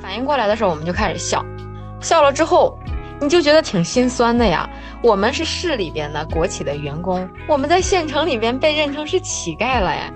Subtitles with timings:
[0.00, 1.42] 反应过来的时候，我们就开始笑，
[2.00, 2.78] 笑了之后，
[3.20, 4.68] 你就觉得挺心酸的呀。
[5.02, 10.12] 我们是市里边的国企的员工，我们在县城里边被认成是乞丐了呀。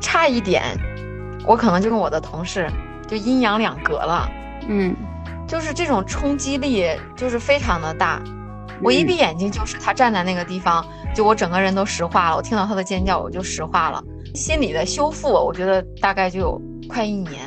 [0.00, 0.62] 差一点，
[1.44, 2.68] 我可能就跟我的同事
[3.12, 4.26] 就阴阳两隔了。
[4.68, 4.96] 嗯，
[5.46, 8.22] 就是这种冲击力就是非常的大。
[8.82, 10.82] 我一闭眼睛，就是他站在那个地方，
[11.14, 12.36] 就我整个人都石化了。
[12.36, 14.02] 我听到他的尖叫，我就石化了。
[14.34, 17.38] 心理的修复，我觉得大概就有快一年。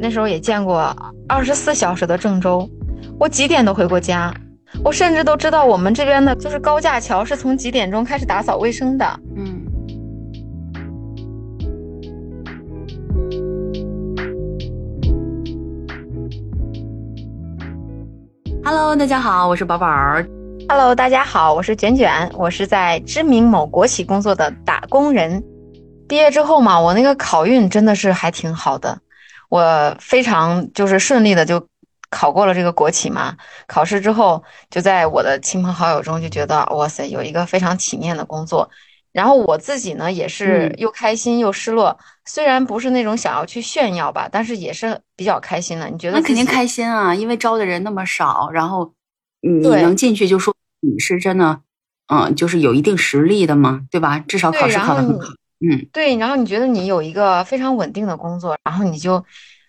[0.00, 0.94] 那时候也见过
[1.28, 2.70] 二十四小时的郑州，
[3.18, 4.32] 我几点都回过家，
[4.84, 9.20] 我甚至都知道我们这边的就是高架桥是从几点钟开始打扫卫生的。
[18.80, 19.88] Hello，大家好，我是宝宝。
[20.68, 25.42] Hello，大家好，我是卷卷，我是在知名某国企工作的打工人。
[26.08, 28.96] 毕业之后嘛，我那个考运真的是还挺好的。
[29.48, 31.66] 我非常就是顺利的就
[32.08, 33.36] 考过了这个国企嘛。
[33.66, 38.70] 考试之后，就在我的亲朋好友中就觉得哇塞，有一个非常体面的工作。
[39.18, 45.88] 然后我自己呢也是又开心又失落，虽然不是那种想要去炫耀吧，但是也是比较开心的。
[45.88, 46.20] 你觉得？
[46.20, 48.92] 那肯定开心啊，因为招的人那么少，然后
[49.40, 51.60] 你能进去就说你是真的，
[52.06, 54.20] 嗯，就是有一定实力的嘛，对吧？
[54.20, 55.26] 至少考试考得很好。
[55.58, 59.24] 嗯，对，然后你觉得你有一个非常稳定的工作，然后你就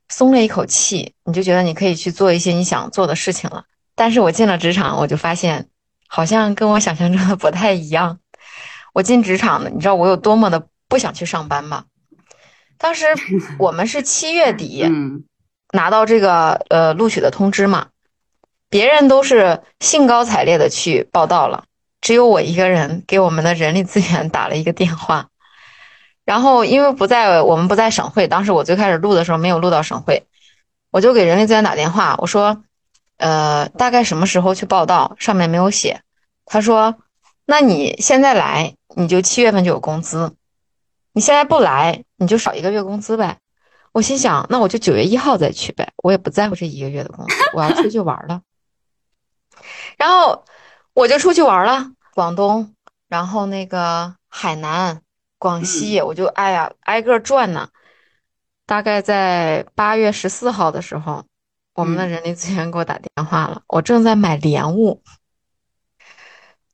[0.09, 3.63] 松了一口气，你就觉得你可以去做一些你想做的事情了。
[3.95, 5.65] 但是我进了职场，我就发现
[6.07, 8.19] 好像跟我想象中的不太一样。
[8.99, 11.85] 我进职场的，你知道我有多么的不想去上班吗？
[12.77, 13.05] 当时
[13.57, 14.85] 我们是七月底
[15.71, 17.87] 拿到这个呃录取的通知嘛，
[18.69, 21.63] 别人都是兴高采烈的去报道了，
[22.01, 25.29] 只有我一个人给我们的人力资源打了一个电话。
[26.25, 30.27] 然后，因为不在我们不在省会，当时我最开始录的时候没有录到省会，
[30.91, 32.61] 我就给人力资源打电话，我说，
[33.15, 35.15] 呃，大概什么时候去报道？
[35.17, 36.01] 上面没有写。
[36.45, 36.95] 他说，
[37.45, 40.29] 那你现在来，你就七月份就有工资；
[41.13, 43.37] 你现在不来，你就少一个月工资呗。
[43.91, 48.41] 我心想，那我就九月一号再去呗，我也不在乎这一个月的工资，我要出去玩了。
[49.97, 50.45] 然后
[50.93, 52.73] 我就出去玩了，广东，
[53.07, 55.01] 然后那个海南。
[55.41, 57.69] 广西，我就哎呀，挨个转呢。
[58.65, 61.23] 大概在八月十四号的时候，
[61.75, 63.61] 我们的人力资源给我打电话了。
[63.67, 65.01] 我正在买莲雾，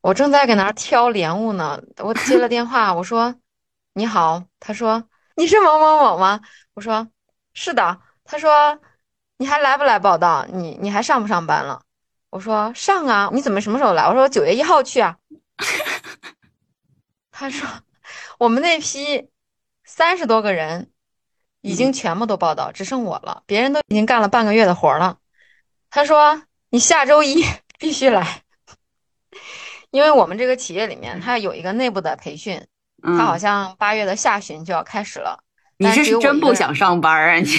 [0.05, 1.81] 我正在搁那儿挑莲雾呢。
[1.97, 3.33] 我接了电话，我说
[3.93, 5.03] ：“你好。”他说
[5.35, 6.39] ：“你是某某某吗？”
[6.75, 7.07] 我说
[7.55, 8.79] ：“是的。”他说
[9.37, 10.45] ：“你还来不来报道？
[10.53, 11.81] 你你还上不上班了？”
[12.29, 14.03] 我说：“上啊。”你怎么什么时候来？
[14.07, 15.17] 我说：“九月一号去啊。
[17.31, 17.67] ”他说。
[18.37, 19.29] 我们那批
[19.85, 20.91] 三十多个人
[21.61, 23.41] 已经全部都报道，只剩我了。
[23.47, 25.17] 别人都已经干了半个月的活了。
[25.89, 27.43] 他说：“你下周一
[27.79, 28.43] 必须来，
[29.95, 32.61] 因为我们这个企业里面，它有一个内部的培训，
[33.01, 35.39] 它好像八月的下旬就要开始了。”
[35.79, 37.35] 你这是真不想上班啊？
[37.35, 37.49] 你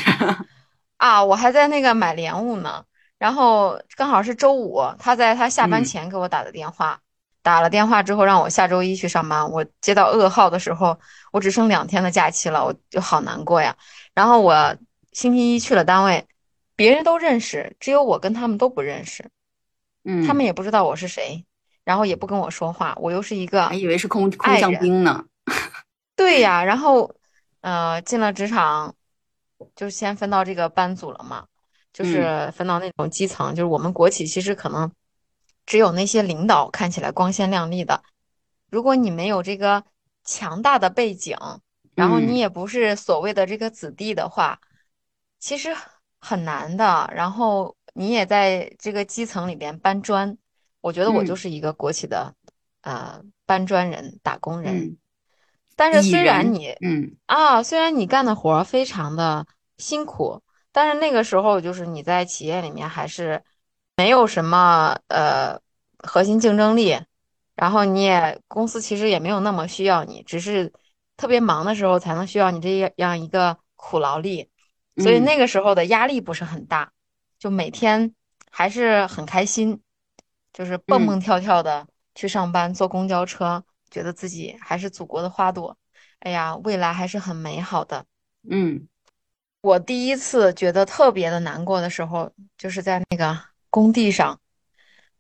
[0.99, 2.85] 啊，我还在那个买莲雾呢。
[3.19, 7.01] 然后刚好是周五，他在他下班前给我打的电话。
[7.43, 9.51] 打了电话之后，让我下周一去上班。
[9.51, 10.99] 我接到噩耗的时候，
[11.33, 13.77] 我只剩两天的假期了，我就好难过呀。
[14.15, 14.77] 然后我
[15.13, 16.27] 星期一去了单位，
[16.75, 19.31] 别人都认识，只有我跟他们都不认识。
[20.05, 21.45] 嗯，他们也不知道我是谁，
[21.87, 22.95] 然后也不跟我说话。
[23.01, 25.25] 我又是一个，还以为是空空降兵呢。
[26.15, 27.15] 对呀，然后
[27.63, 28.95] 呃，进了职场，
[29.75, 31.47] 就先分到这个班组了嘛，
[31.95, 34.93] 就是分到那种基层，就是我们国企其实可能。
[35.69, 38.05] 只有那些领导看起来光鲜亮丽的，
[38.71, 39.83] 如果你没有这个
[40.25, 41.37] 强大的背景，
[41.97, 44.61] 然后你也不是所谓的这个子弟的话，
[45.41, 45.77] 其实
[46.21, 47.11] 很难的。
[47.13, 50.39] 然后你也在这个基层里边搬砖，
[50.87, 52.35] 我觉得我就是一个国企的
[52.83, 54.99] 呃搬砖人、打工人。
[55.75, 59.47] 但是虽然你嗯啊，虽然你干的活非常的
[59.79, 60.41] 辛苦，
[60.73, 63.43] 但是那个时候就是你在企业里面还是。
[63.99, 65.59] 没有什么呃
[65.97, 67.01] 核心竞争力，
[67.55, 70.71] 然后你也公司其实也没有那么需要你，只是
[71.17, 74.51] 特别忙的时候才能需要你这样一个苦劳力，
[74.99, 76.93] 所以那个时候的压力不是很大，
[77.39, 78.15] 就每天
[78.51, 79.81] 还是很开心，
[80.57, 85.77] 就是蹦蹦跳跳的去上班，坐公交车，觉得自己还是祖国的花朵。
[86.21, 88.07] 哎呀，未来还是很美好的。
[88.49, 88.89] 嗯，
[89.61, 93.39] 我第一次觉得特别的难过的时候，就是在那个
[93.69, 94.41] 工地上，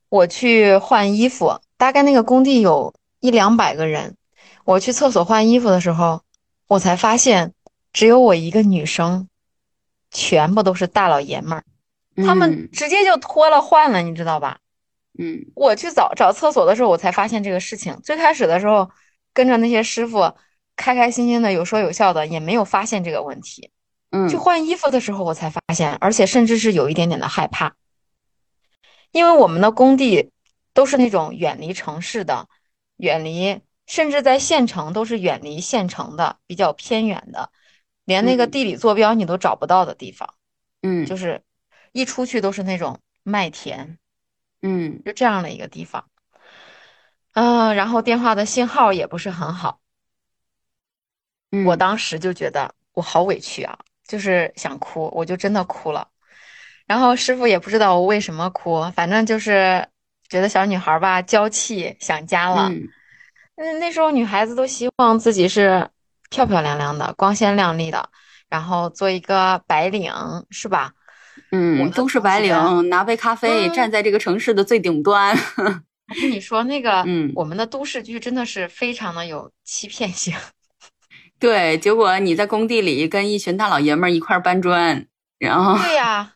[0.09, 4.17] 我去换衣服，大概那个工地有一两百个人，
[4.65, 6.23] 我去厕所换衣服的时候，
[6.67, 7.53] 我才发现
[7.93, 9.29] 只有我一个女生，
[10.11, 11.65] 全部都是大老爷们儿，
[12.25, 14.61] 他们直接就脱了换了，你知道吧？
[15.19, 17.99] 嗯，我去找找厕所的时候，我才发现这个事情。
[18.03, 18.91] 最开始的时候，
[19.33, 20.35] 跟着那些师傅
[20.77, 23.71] 开开心心的，有说有笑的，也没有发现这个问题。
[24.11, 27.75] 嗯，去换衣服的时候，我才发现，而且甚至是有一点点的害怕，
[29.11, 30.31] 因为我们的工地
[30.75, 32.47] 都是那种远离城市的，
[32.99, 37.51] 远离，甚至在县城都是远离县城的，比较偏远的，
[38.05, 40.35] 连那个地理坐标你都找不到的地方。
[40.83, 41.43] 嗯，就是
[41.93, 43.99] 一出去都是那种麦田。
[44.67, 46.05] 嗯，就这样的一个地方，
[47.35, 49.79] 嗯，然后电话的信号也不是很好，
[51.65, 53.79] 我当时就觉得我好委屈啊，
[54.09, 56.09] 就是想哭，我就真的哭了。
[56.85, 59.87] 然后师傅也不知道我为什么哭，反正就是
[60.29, 62.69] 觉得小女孩吧娇气，想家了。
[63.55, 65.89] 嗯，那时候女孩子都希望自己是
[66.29, 68.11] 漂漂亮亮的、光鲜亮丽的，
[68.49, 70.13] 然后做一个白领，
[70.51, 70.93] 是吧？
[71.53, 75.37] 嗯，都是白领，拿杯咖啡，站在这个城市的最顶端。
[76.09, 80.35] 我跟你说，那个，嗯，我们的都市剧真的是非常的有欺骗性。
[81.39, 85.07] 对，结果你在工地里跟一群大老爷们儿一块搬砖，
[85.39, 86.33] 然后对呀，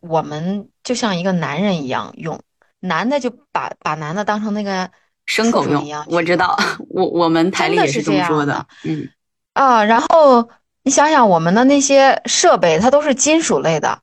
[0.00, 2.40] 我们就像一个男人一样用，
[2.80, 4.90] 男的就把把男的当成那个
[5.26, 6.04] 牲口用一样。
[6.08, 6.58] 我知道，
[6.88, 8.66] 我我们台里也是这么说的。
[8.84, 9.08] 嗯
[9.52, 10.48] 啊，然后
[10.82, 14.00] 你想想，我们的那些设备，它都是金属类的。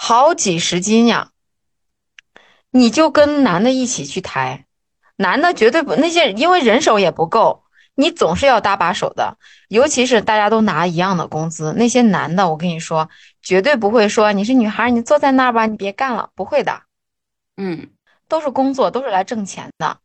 [0.00, 1.32] 好几十斤呀！
[2.70, 4.64] 你就跟男的一起去抬，
[5.16, 7.64] 男的绝对不那些，因为人手也不够，
[7.96, 9.36] 你总是要搭把手的。
[9.66, 13.10] 尤其是大家都拿一样的工资，那些男的，我跟你说，
[13.42, 16.82] 绝对不会说你是女孩，你坐在那儿吧，你别干了，不会的。
[17.56, 17.90] 嗯，
[18.28, 19.98] 都是工作，都是来挣钱的。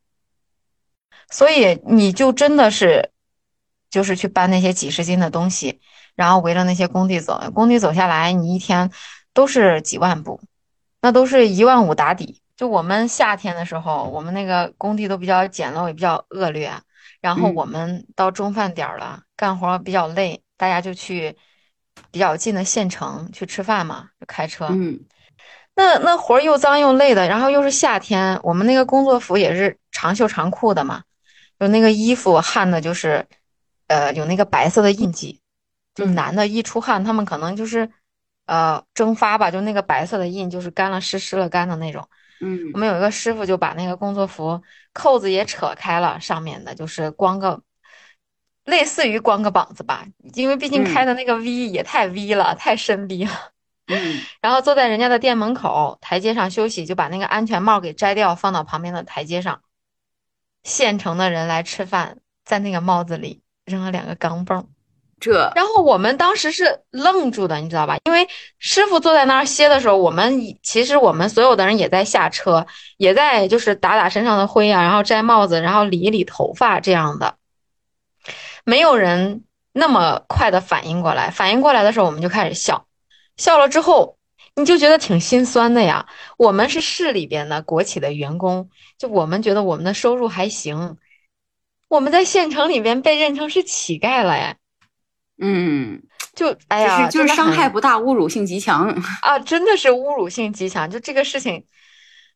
[1.29, 3.11] 所以你就真的是，
[3.91, 5.79] 就是去搬那些几十斤的东西，
[6.15, 8.89] 然后围着那些工地走，工地走下来，你一天。
[9.33, 10.39] 都是几万步，
[11.01, 12.39] 那都是一万五打底。
[12.55, 16.71] 就我们夏天的时候，我们那个工地都比较简陋，也比较恶劣。
[17.19, 21.35] 然后我们到中饭点了，干活比较累，大家就去
[22.11, 24.67] 比较近的县城去吃饭嘛，就开车。
[24.69, 24.99] 嗯，
[25.75, 31.01] 那那活又脏又累的，然后又是夏天，我们那个工作服也是长袖长裤的嘛，
[31.59, 33.25] 就那个衣服汗的，就是
[33.87, 35.39] 呃有那个白色的印记。
[35.95, 37.89] 就男的一出汗，他们可能就是。
[38.45, 42.07] 呃，蒸发吧，就那个白色的印，就是干了湿，湿了干的那种。
[42.41, 44.61] 嗯，我们有一个师傅就把那个工作服
[44.91, 47.61] 扣子也扯开了，上面的就是光个，
[48.65, 53.31] 类似于光个膀子吧，因为毕竟开的那个 V 也太 V 了，太深 V 了。
[53.87, 59.61] 嗯， 然后坐在人家的店门口台阶上休息，就把那个安全帽给摘掉，放到旁边的台阶上。
[60.63, 64.65] 县城的人来吃饭，在那个帽子里扔了两个钢镚。
[65.23, 67.95] 这，然后我们当时是愣住的，你知道吧？
[68.03, 68.27] 因为
[68.59, 72.67] 师傅坐在那儿歇的时候，我们其实我们所有的人也在下车，
[72.97, 77.35] 也在就是打打身上的灰啊，然后摘帽子，然后理一理头发这样的。
[78.65, 82.85] 没有人那么快的反应过来，反应过来的时候，我们就开始笑，
[83.37, 84.17] 笑了之后，
[84.55, 86.05] 你就觉得挺心酸的呀。
[86.37, 90.97] 我们是市里边的国企的员工，就我们觉得我们的收入还行，
[91.87, 94.57] 我们在县城里边被认成是乞丐了呀。
[95.39, 96.01] 嗯，
[96.35, 98.87] 就哎呀，就是伤害不大，侮辱性极强
[99.23, 99.37] 啊！
[99.39, 101.65] 真的是侮辱性极强，就这个事情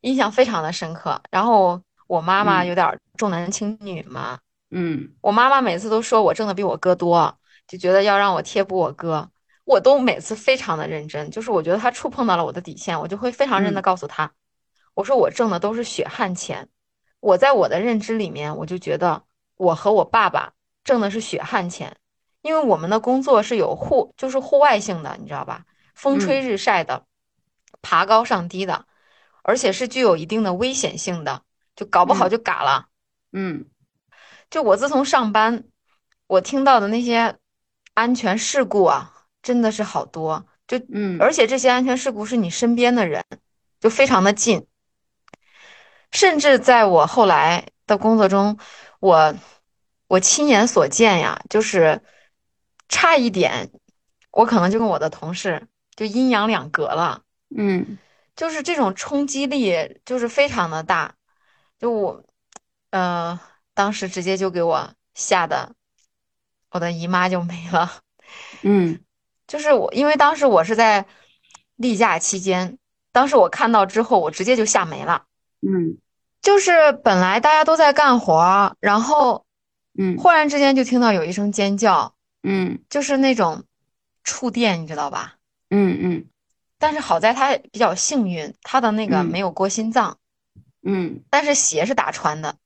[0.02, 1.22] 印象非常的深刻。
[1.30, 4.40] 然后我妈妈有点重男轻女嘛，
[4.72, 7.38] 嗯，我妈妈每次都说我挣的比我哥多，
[7.68, 9.30] 就觉得要让我贴补我哥。
[9.64, 14.32] 我都每次非常的认真，就是我觉得他触碰到了我的底线，我就会非常认的告诉他，
[14.94, 16.70] 我说我挣的都是血汗钱。
[17.20, 19.24] 我在我的认知里面，我就觉得
[19.58, 20.54] 我和我爸爸
[20.86, 21.98] 挣的是血汗钱。
[22.42, 25.66] 因为我们的工作是有户，就是户外性的，你知道吧？
[25.94, 27.06] 风吹日晒的，
[27.82, 28.86] 爬高上低的，
[29.42, 31.42] 而且是具有一定的危险性的，
[31.76, 32.88] 就搞不好就嘎了。
[33.34, 33.66] 嗯，
[34.50, 35.66] 就我自从上班，
[36.28, 37.36] 我听到的那些
[37.96, 40.46] 安全事故啊，真的是好多。
[40.68, 43.26] 就嗯，而且这些安全事故是你身边的人，
[43.82, 44.68] 就非常的近。
[46.12, 48.58] 甚至在我后来的工作中，
[49.00, 49.36] 我
[50.08, 52.02] 我亲眼所见呀，就是。
[52.90, 53.72] 差一点，
[54.32, 57.22] 我可能就跟我的同事就阴阳两隔了。
[57.56, 57.98] 嗯，
[58.36, 61.16] 就是这种冲击力就是非常的大，
[61.80, 62.24] 就我，
[62.92, 63.40] 呃，
[63.74, 65.74] 当时直接就给我吓得
[66.72, 68.02] 我的姨妈就没了。
[68.64, 69.00] 嗯，
[69.48, 71.06] 就是我，因为当时我是在
[71.76, 72.78] 例假期间，
[73.12, 75.24] 当时我看到之后，我直接就吓没了。
[75.62, 75.98] 嗯，
[76.42, 79.46] 就是本来大家都在干活，然后，
[79.98, 82.14] 嗯，忽然之间就听到有一声尖叫，
[82.44, 83.64] 嗯，就是那种
[84.24, 85.36] 触电，你知道吧？
[85.70, 86.26] 嗯嗯。
[86.80, 90.18] 但是好在他比较幸运，他的那个没有过心脏。
[90.84, 91.24] 嗯。
[91.30, 92.58] 但是鞋是打穿的，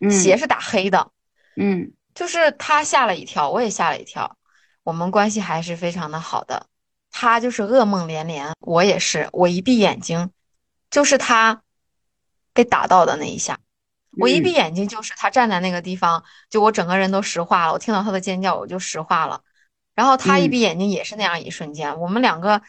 [0.00, 1.12] 嗯，鞋是打黑的。
[1.56, 4.36] 嗯，就是他吓了一跳，我也吓了一跳。
[4.82, 6.66] 我们关系还是非常的好的。
[7.10, 9.28] 他就是噩梦连连，我也是。
[9.32, 10.30] 我一闭眼睛，
[10.90, 11.62] 就是他
[12.52, 13.58] 被打到的那一下。
[14.18, 17.72] 我一闭眼睛，就是他站在那个地方，就我整个人都石化了。
[17.72, 19.42] 我听到他的尖叫，我就石化了。
[19.94, 22.00] 然后他一闭眼睛，也是那样一瞬间。
[22.00, 22.60] 我们两个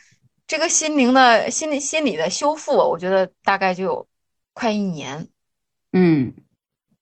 [0.45, 4.07] 这个心灵的心理心理的修复，我觉得大概就有
[4.53, 5.27] 快一年。
[5.91, 6.33] 嗯。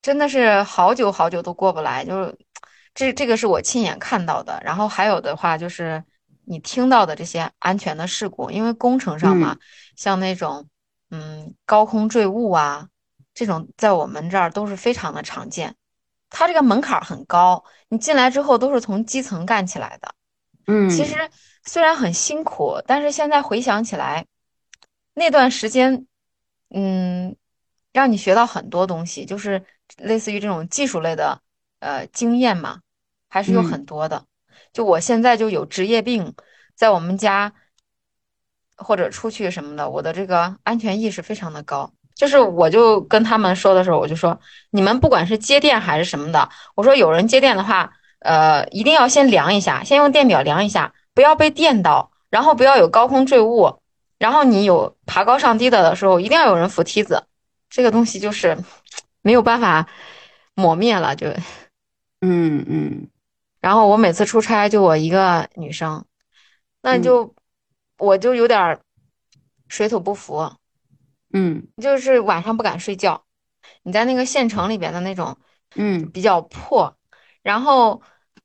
[0.02, 2.38] 真的是好久好久都过不来，就是
[2.94, 4.62] 这这个是我亲眼看到的。
[4.64, 6.04] 然后还有的话就是
[6.44, 9.58] 你听到的这些安全的事故，因为工程上嘛，
[9.96, 10.68] 像那种
[11.10, 12.88] 嗯高空坠物啊，
[13.36, 15.76] 这种在我们这儿都是非常的常见。
[16.32, 20.16] 它这个门槛很高，你进来之后都是从基层干起来的。
[20.66, 21.30] 嗯，其实
[21.64, 24.26] 虽然很辛苦，但是现在回想起来，
[25.14, 26.08] 那段时间，
[26.70, 27.36] 嗯，
[27.94, 29.64] 让你学到很多东西，就是。
[29.98, 31.44] 类似于这种技术类的，
[31.78, 32.80] 呃，经验嘛，
[33.30, 34.26] 还是有很多的。
[34.74, 36.34] 就我现在就有职业病，
[36.74, 37.54] 在我们家
[38.76, 41.94] 或者出去什么的，我的这个安全意识非常的高。
[42.16, 44.40] 就是我就跟他们说的时候，我就说，
[44.72, 53.80] 你们不管是接电还是什么的，我说有人接电的话，呃，一定要先量一下，先用电表量一下，不要被电到，然后不要有高空坠物，
[54.18, 57.26] 然后你有爬高上低的的时候，一定要有人扶梯子。
[57.70, 58.58] 这个东西就是。
[59.26, 59.88] 没有办法
[60.54, 61.28] 抹灭了，就，
[62.22, 63.08] 嗯嗯，
[63.60, 66.06] 然后我每次出差就我一个女生，
[66.84, 67.34] 那就
[67.98, 68.78] 我就有点
[69.68, 70.54] 水土不服，
[71.34, 73.24] 嗯，就是晚上不敢睡觉。
[73.84, 75.38] 你在那个县城里边的那种，
[75.76, 76.96] 嗯，比较破，
[77.42, 78.02] 然后，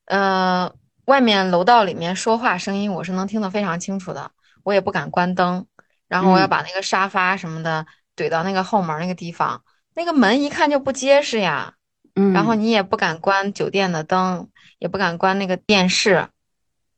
[0.07, 0.73] 呃，
[1.05, 4.31] 外面楼道里面说话声音我是能听得非常清楚的，
[4.65, 5.67] 我也不敢关灯，
[6.09, 9.63] 然后我要把那个沙发什么的怼到那个后门那个地方。
[9.95, 11.75] 那个门一看就不结实呀，
[12.15, 16.29] 嗯，然后你也不敢关酒店的灯，也不敢关那个电视，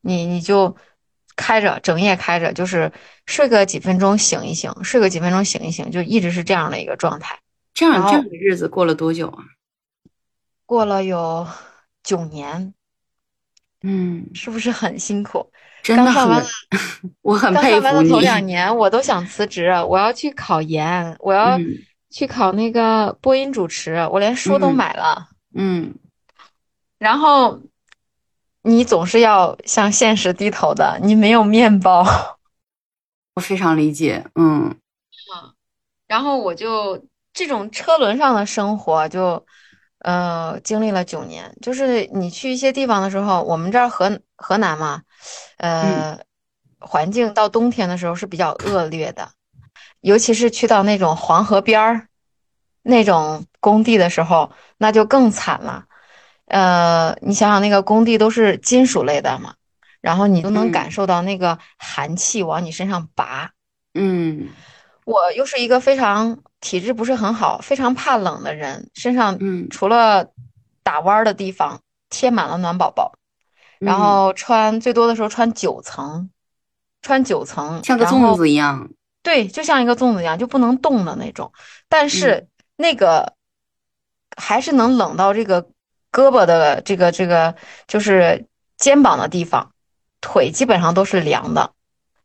[0.01, 0.77] 你你就
[1.43, 2.93] 开着，整夜开着，就是
[3.27, 7.37] 睡个几分钟醒一醒，睡个几分钟醒一醒，就一直是这样的一个状态。
[7.75, 9.43] 这样这样的日子过了多久啊？
[10.65, 11.47] 过了有
[12.05, 12.73] 九年，
[13.83, 15.51] 嗯，是不是很辛苦？
[15.83, 16.45] 真的很，
[17.23, 18.09] 我很佩服你。
[18.09, 21.59] 头两年我都想辞职，我要去考研，我要。
[22.15, 25.31] 去考那个播音主持，我连书都买了。
[25.55, 25.95] 嗯，
[26.99, 27.63] 然后
[28.63, 32.05] 你总是要向现实低头的，你没有面包。
[33.35, 34.25] 我非常理解。
[34.35, 34.69] 嗯，
[35.35, 35.53] 嗯，
[36.07, 39.45] 然后我就这种车轮上的生活，就
[40.01, 41.57] 呃经历了九年。
[41.63, 45.03] 就是你去一些地方的时候，我们这儿河河南嘛，
[45.57, 46.19] 呃，
[46.79, 49.31] 环境到冬天的时候是比较恶劣的。
[50.01, 52.09] 尤其是去到那种黄河边儿
[52.83, 55.87] 那种工地的时候，那就更惨了。
[56.53, 59.55] 呃，你想想，那个工地都是金属类的嘛，
[60.03, 63.51] 然后你都能感受到那个寒气往你身上拔。
[63.95, 64.51] 嗯，
[65.07, 69.39] 我又是一个非常体质不是很好、非常怕冷的人，身上
[69.71, 70.29] 除了
[70.83, 71.81] 打弯的地方
[72.11, 73.15] 贴满了暖宝宝，
[73.79, 76.29] 然后穿最多的时候穿九层，
[77.01, 78.91] 穿九层像个粽子一样。
[79.23, 81.51] 对，就像一个粽子一样，就不能动的那种。
[81.89, 83.33] 但是那个
[84.37, 85.67] 还是能冷到这个
[86.13, 87.55] 胳膊的这个这个，
[87.89, 89.73] 就是肩膀的地方，
[90.21, 91.73] 腿基本上都是凉的，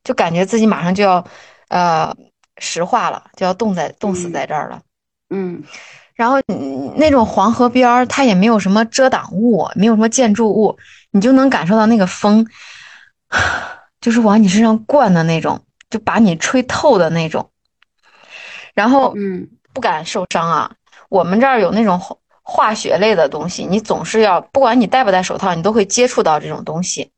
[0.03, 1.25] 就感觉自己马上就要
[1.69, 2.13] 呃
[2.57, 4.81] 石化了，就要冻在冻死在这儿了。
[5.29, 5.63] 嗯，
[6.13, 6.37] 然后
[6.95, 10.77] 那种黄河边儿，它也没有什么遮挡物，没有什么建筑物，
[11.11, 12.45] 你就能感受到那个风，
[14.01, 15.63] 就是往你身上灌的那种。
[15.89, 17.49] 就把你吹透的那种，
[18.73, 20.73] 然后嗯，不敢受伤啊。
[21.07, 21.97] 我们这儿有那种
[22.49, 27.11] 化学类的东西，你总是要，不管你戴不戴手套，你都会接触到这种东西。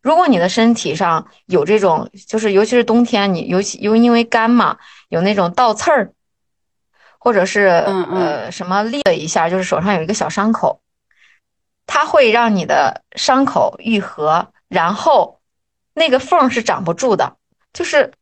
[0.00, 4.78] 如果你的身体上有这种，就是尤其是冬天，你尤其又因为干嘛，
[5.10, 6.12] 有那种倒刺儿，
[7.18, 10.80] 或者是呃什么裂了一下，就是手上有一个小伤口，
[11.86, 15.40] 它会让你的伤口愈合，然后
[15.92, 17.36] 那个缝是长不住的。
[17.74, 18.12] 就是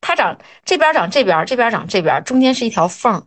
[0.00, 3.26] 它长这边长这边，这边长这边，中间是一条缝，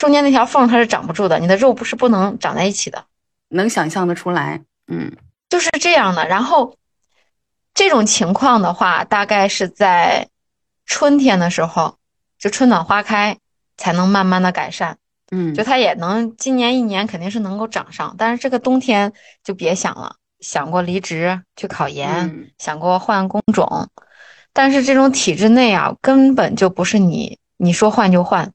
[0.00, 3.04] 中间那条缝它是长不住的，你的肉不是不能长在一起的，
[3.50, 4.62] 能想象得出来。
[4.90, 5.12] 嗯，
[5.50, 6.26] 就是这样的。
[6.26, 6.74] 然后
[7.74, 10.26] 这种情况的话，大概是在
[10.86, 11.98] 春天的时候，
[12.38, 13.36] 就春暖花开
[13.76, 14.96] 才能慢慢的改善。
[15.30, 19.12] 嗯，就它也能今年一年肯定是能够长上，但是这个冬天
[19.44, 20.16] 就别想了。
[20.40, 23.90] 想过离职去考研，想过换工种，
[24.54, 28.50] 但是这种体制内啊，根本就不是你你说换就换，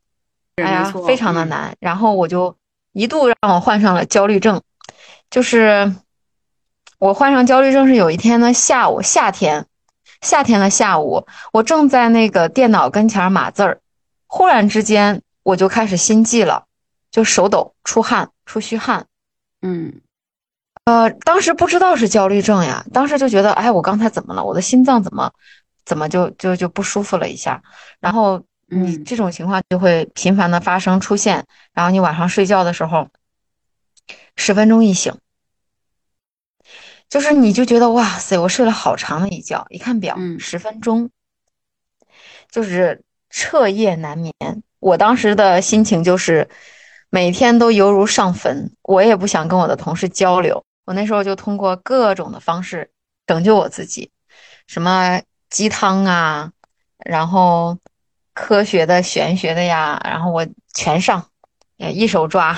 [0.55, 1.75] 哎呀，非常的难。
[1.79, 2.55] 然后我就
[2.93, 4.61] 一度让我患上了焦虑症，
[5.29, 5.93] 就是
[6.97, 9.67] 我患上焦虑症是有一天的下午，夏天，
[10.21, 13.81] 夏天的下午，我正在那个电脑跟前码字儿，
[14.27, 16.65] 忽然之间我就开始心悸了，
[17.11, 19.07] 就手抖、出汗、出虚汗，
[19.61, 20.01] 嗯。
[20.85, 24.43] 呃，当时不知道是焦虑症呀，当时就觉得，哎，我刚才怎么了？
[24.43, 25.31] 我的心脏怎么，
[25.83, 27.63] 怎么就就就不舒服了一下？
[27.99, 33.07] 然后你这种情况就会频繁的发生出现，然后你晚上睡觉的时候，
[34.35, 35.13] 十分钟一醒，
[37.09, 41.09] 就是你就觉得哇塞，我睡了好长的一觉，一看表，十分钟，
[42.49, 44.33] 就是彻夜难眠。
[44.79, 46.49] 我当时的心情就是
[47.09, 50.63] 每天都犹如上坟，我也不想跟我的同事交流。
[50.85, 52.91] 我那时候就通过各种的方式
[53.25, 54.11] 拯救我自己，
[54.67, 56.51] 什么鸡汤啊，
[56.99, 57.77] 然后
[58.35, 61.27] 科学的、玄学的呀，然后我全上，
[61.77, 62.55] 也一手抓，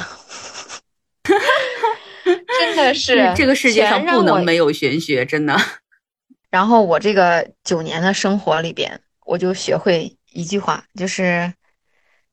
[2.24, 5.56] 真的是这个世界上不能没有玄学，真的。
[6.50, 11.54] 然后我这个九年的生活里边，我就学会一句话，就是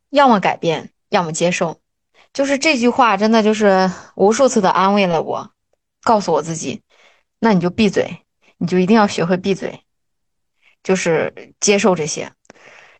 [0.08, 1.80] 要么改变，要么接受，
[2.32, 5.52] 就是这句话真的就是无数次的安慰了我。
[6.02, 6.82] 告诉我自己，
[7.38, 8.20] 那你就闭嘴，
[8.56, 9.80] 你就一定要学会闭嘴，
[10.82, 12.32] 就是接受这些。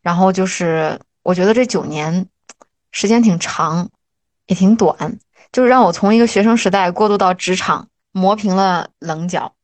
[0.05, 2.29] 然后就是，我觉得这九年
[2.93, 3.91] 时间挺长，
[4.47, 5.19] 也挺短，
[5.51, 9.55] 就是让我从一个学生时代过渡到职场，磨平了棱角，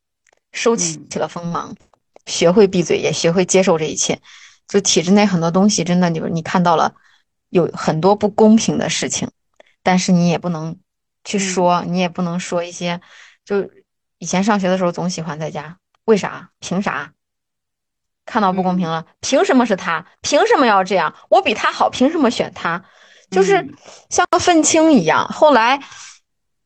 [0.51, 1.77] 收起起了锋芒，
[2.25, 4.23] 学会闭嘴，也学会接受这一切。
[4.67, 6.95] 就体制内很多东西，真的就是你看到了
[7.50, 9.31] 有很多不公平的事情，
[9.83, 10.79] 但是你也不能
[11.23, 13.03] 去说，你也不能说一些。
[13.45, 13.71] 就
[14.17, 15.76] 以前上学的时候，总喜欢在家，
[16.07, 16.50] 为啥？
[16.61, 17.13] 凭啥？
[18.30, 20.06] 看到不公平了，凭什么是他？
[20.21, 21.12] 凭什么要这样？
[21.28, 22.84] 我比他好，凭什么选他？
[23.28, 23.75] 就是
[24.08, 25.26] 像个愤青一样。
[25.26, 25.80] 后来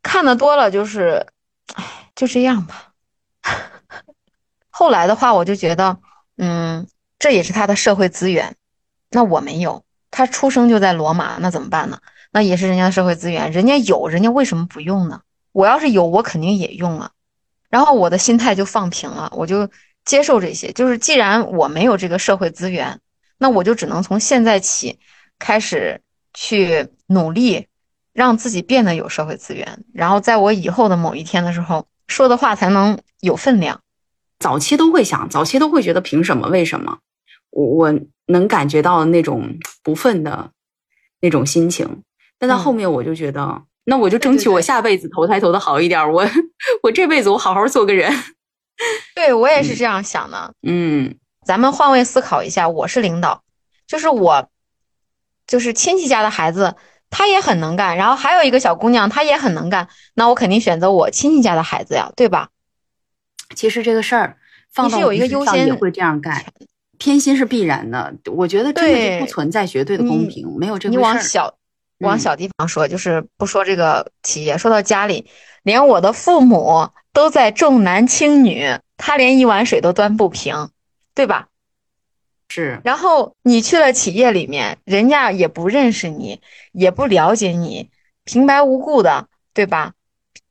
[0.03, 1.27] 看的多了，就是，
[1.73, 2.93] 唉，就这样吧。
[4.69, 5.97] 后来的话，我就觉得，
[6.37, 6.87] 嗯，
[7.19, 8.57] 这也是他的社会资源，
[9.11, 9.85] 那我没有。
[10.11, 11.99] 他出生就在罗马，那怎么办呢？
[12.31, 15.23] 那也是人家的社会资源，人家有，人家为什么不用呢？
[15.53, 17.13] 我要是有，我肯定也用了，
[17.71, 19.71] 然后我的心态就放平了，我就
[20.05, 20.73] 接受这些。
[20.73, 23.01] 就是既然我没有这个社会资源，
[23.39, 24.99] 那我就只能从现在起
[25.39, 26.01] 开始
[26.33, 27.67] 去努力，
[28.13, 33.81] 让自己变得有社会资源，然后在我以后的某一天的时候说的话才能有分量。
[34.39, 36.49] 早期都会想，早期都会觉得凭什么？
[36.49, 36.99] 为什么？
[37.51, 40.51] 我我能感觉到那种不忿的
[41.21, 42.03] 那种心情，
[42.39, 43.63] 但到后面我就觉得。
[43.87, 46.27] 那我就争取我下辈子投胎投的好一点，我
[46.83, 48.11] 我这辈子我好好做个人。
[49.15, 50.53] 对我也是这样想的。
[50.63, 53.43] 嗯，咱们换位思考一下，我是领导，
[53.87, 54.49] 就是我，
[55.47, 56.75] 就是亲戚家的孩子，
[57.11, 62.49] 他也很能干，然后还有一个小姑娘，她也很能干，那我肯定选择我亲戚家的孩子呀，对吧？
[63.55, 64.39] 其实这个事儿
[64.73, 66.45] 放到有一个优先也会这样干，
[66.99, 68.13] 偏心是必然的。
[68.35, 71.55] 我觉得这个就不存在绝对的公平，没有这个事儿。
[72.01, 75.31] 往小地方说，就是不说这个企业，说到家里，
[75.63, 80.69] 连我的父母都在重男轻女，他连一碗水都端不平，
[81.15, 81.47] 对吧？
[82.49, 82.81] 是。
[82.85, 86.41] 然后你去了企业里面，人家也不认识你，
[86.73, 87.89] 也不了解你，
[88.25, 89.95] 平白无故的，对吧？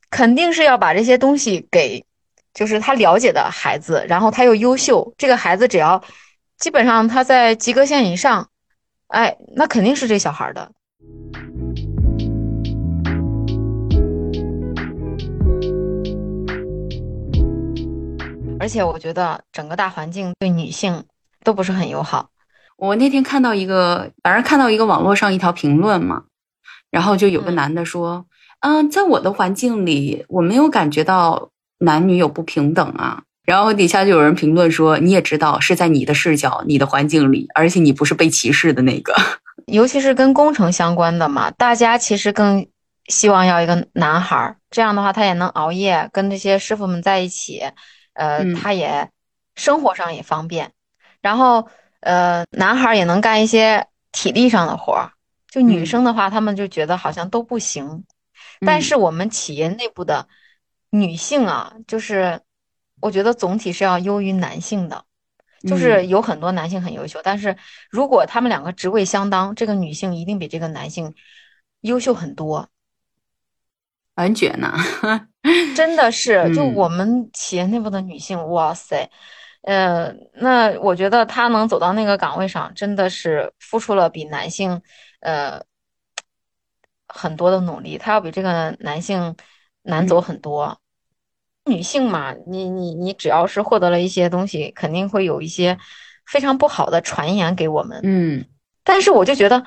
[0.10, 2.06] 肯定是要把这些东西给，
[2.54, 6.04] 就是他了解的孩子，然后他又优秀，这个孩子只要
[6.58, 8.50] 基本上他在及格线以上，
[9.08, 10.72] 哎，那肯定是这小孩的。
[18.64, 21.04] 而且我觉得整个大环境对女性
[21.44, 22.30] 都不是很友好。
[22.78, 26.24] 我那天看到一个，反正看到一个网络上一条评论嘛，
[26.90, 28.26] 然后就有个男的说
[28.64, 31.50] ：“嗯，在我的环境里，我没有感觉到
[31.80, 39.14] 男女有不平等啊。”然后底下就有人评论说：“你也知道是在你的视角、你的环境里，而且你不是被歧视的那个。
[39.68, 42.66] ”尤其是跟工程相关的嘛，大家其实更
[43.08, 47.62] 希望要一个男孩儿，这样的话他也能熬夜，跟这些师傅们在一起。
[48.14, 49.10] 呃，他也
[49.56, 50.72] 生活上也方便，
[51.22, 51.68] 然后
[52.00, 55.12] 呃，男孩也能干一些体力上的活儿，
[55.48, 58.04] 就女生的话，他们就觉得好像都不行。
[58.66, 60.28] 但是我们企业内部的
[60.90, 62.40] 女性啊，就是
[63.02, 65.04] 我觉得总体是要优于男性的，
[65.68, 67.58] 就是有很多男性很优秀，但是
[67.90, 71.14] 如果他们两个职位相当，这个女性一定比这个男性
[71.82, 72.70] 优秀很多。
[74.16, 74.72] 完全呢，
[75.76, 79.10] 真的是，就我们企业内部的女性，哇塞，
[79.64, 84.82] 呃，那我觉得她能走到那个岗位上，真的是付出了比男性，
[85.22, 85.64] 呃，
[87.08, 89.36] 很多的努力，她要比这个男性
[89.82, 90.80] 难走很多。
[91.66, 95.80] 女性嘛，你你你只要是获得了一些东西，肯定会有一些
[96.28, 98.00] 非常不好的传言给我们。
[98.04, 98.46] 嗯，
[98.84, 99.64] 但是我就觉得，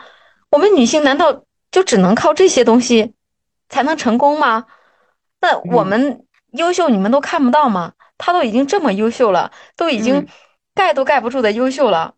[0.50, 3.14] 我们女性难道就只能靠这些东西？
[3.68, 4.66] 才能成功吗？
[5.40, 7.92] 那我们优秀，你们都看不到吗？
[8.18, 10.26] 他都已经这么优秀了，都已经
[10.74, 12.14] 盖都盖不住的优秀了，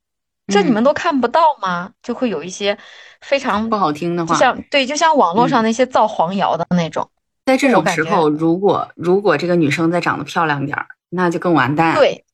[0.46, 1.90] 这你们都看不到吗？
[2.02, 2.78] 就会有一些
[3.20, 7.10] 非常不好听的话，就像对，就像网络上那些造黄谣的那种。
[7.46, 11.96] 在这种时候，如果如果这个女生再长得漂亮点儿，那就更完蛋。
[11.96, 12.24] 对，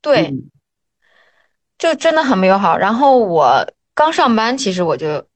[0.00, 0.32] 对，
[1.76, 2.78] 就真的很没有好。
[2.78, 5.26] 然后我刚上班，其实我就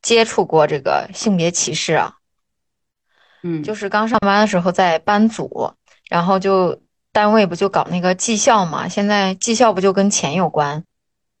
[0.00, 2.14] 接触过这个性别歧视啊。
[3.42, 5.72] 嗯，就是刚上班的时候在班组，
[6.08, 6.80] 然后就
[7.12, 8.88] 单位不就搞那个绩效嘛？
[8.88, 10.84] 现在绩效不就跟钱有关？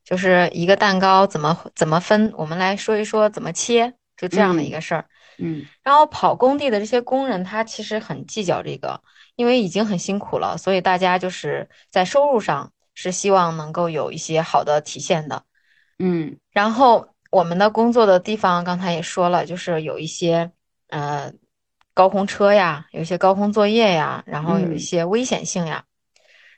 [0.04, 5.04] 就是一个蛋糕怎么怎么分，我们来说一说怎么切，就这样的一个事儿。
[5.38, 9.00] 嗯，然后跑工地的这些工人，他其实很计较这个，
[9.34, 15.42] 因为已经很辛苦了，所以大家就是在收入上是希望能够有一些好的体现的。
[15.98, 20.50] 嗯，然后我们的工作的地方刚才也说了，就是有一些
[20.88, 21.32] 呃。
[21.96, 25.82] 高空车呀，有一些高空作业呀，然后有一些危险性呀。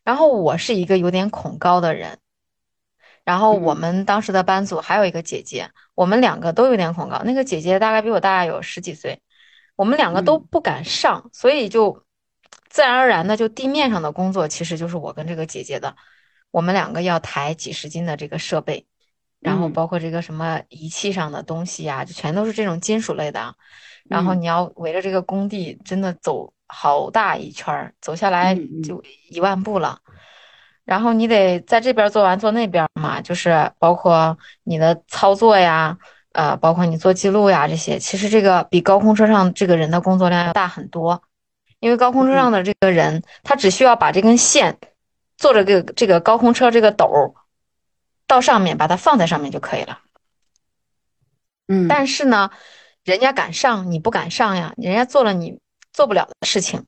[0.03, 2.18] 然后我是一个有点恐高的人，
[3.22, 7.22] 然后我们当时的班组还有一个姐姐，我们两个都有点恐高。
[7.24, 9.22] 那个姐姐大概比我大有十几岁，
[9.77, 12.05] 我们两个都不敢上，所以就
[12.68, 15.94] 自然而然的就地面上的工作其实就是我跟这个姐姐的。
[16.51, 18.88] 我们两个要抬几十斤的这个设备，
[19.40, 23.55] 然后包括这个什么仪器上的东西呀，就全都是这种金属类的。
[24.09, 29.98] 然后你要围着这个工地真的走好大一圈儿，走下来就一万步了。
[30.85, 35.98] 然后你得在这边做完做那边嘛，就是包括你的操作呀，
[36.33, 37.98] 呃，包括你做记录呀这些。
[37.98, 41.22] 其实这个比高空车上这个人的工作量要大很多，
[41.81, 44.79] 因为高空车上的这个人他只需要把这根线
[45.37, 47.35] 坐着这个这个高空车这个斗
[48.28, 49.98] 到上面，把它放在上面就可以了。
[51.66, 52.50] 嗯，但是呢。
[53.04, 54.74] 人家敢上，你不敢上呀？
[54.76, 55.58] 人家做了你
[55.94, 56.84] 做不了的事情，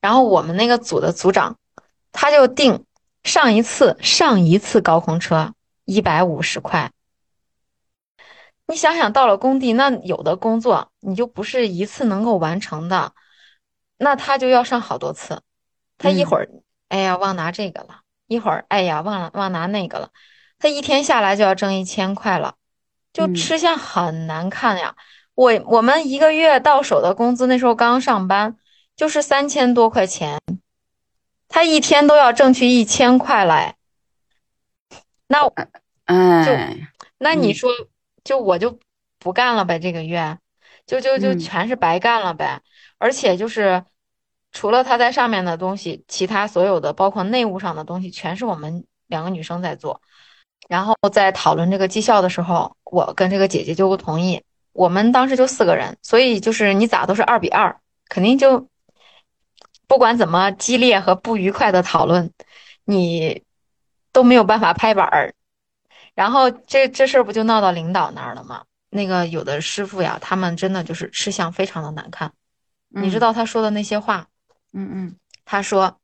[0.00, 1.58] 然后我们那个组的组长，
[2.12, 2.84] 他就定
[3.24, 5.52] 上一次上一次高空车
[5.84, 6.92] 一百五十块。
[8.68, 13.12] 你想想，到了工地，那有的工作你就不是一次能够完成的，
[13.98, 15.42] 那他就要上好多次。
[15.98, 16.48] 他一会儿
[16.86, 20.10] 哎呀忘拿这个了，一会儿哎呀忘了忘拿那个了，
[20.64, 22.54] 他一天下来就要挣一千块了，
[23.12, 24.96] 就吃相很难看呀。
[25.34, 28.56] 我我们一个月到手的工资，那时候刚上班，
[28.96, 30.40] 就是三千多块钱，
[31.50, 33.76] 他一天都要挣去一千块来，
[35.26, 35.46] 那，
[36.06, 37.70] 哎，那你说，
[38.24, 38.78] 就我就
[39.18, 40.38] 不干了呗，这个月，
[40.86, 42.62] 就就就全是白干了呗，
[42.96, 43.84] 而且就是
[44.50, 50.00] 除了他在上面的东西，其他所有的包括内务上的东西，全是我们两个女生在做，
[50.68, 54.42] 然后在讨论这个绩效的时候，我跟这个姐姐就不同意。
[54.72, 58.68] 我们当时就四个人，所以就是你咋都是二比二，肯定就
[59.86, 62.32] 不管怎么激烈和不愉快的讨论，
[62.84, 63.42] 你
[64.12, 65.34] 都没有办法拍板儿。
[66.14, 68.64] 然后这这事儿不就闹到领导那儿了吗？
[68.90, 72.32] 那个有的师傅呀，他们真的就是吃相非常的难看。
[72.88, 74.28] 你知道他说的那些话？
[74.72, 75.98] 嗯嗯，他说：“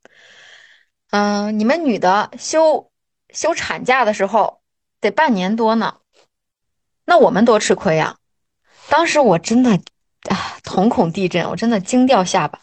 [1.10, 2.89] 嗯，你们女的休
[3.32, 4.60] 休产假的时候
[5.00, 5.96] 得半年多呢，
[7.04, 8.16] 那我们多吃亏呀。”
[8.88, 9.80] 当时我真的
[10.28, 12.58] 啊，瞳孔地震，我真的惊掉下巴。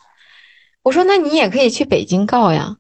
[0.84, 2.78] 我说：“那你也可以去北京告呀，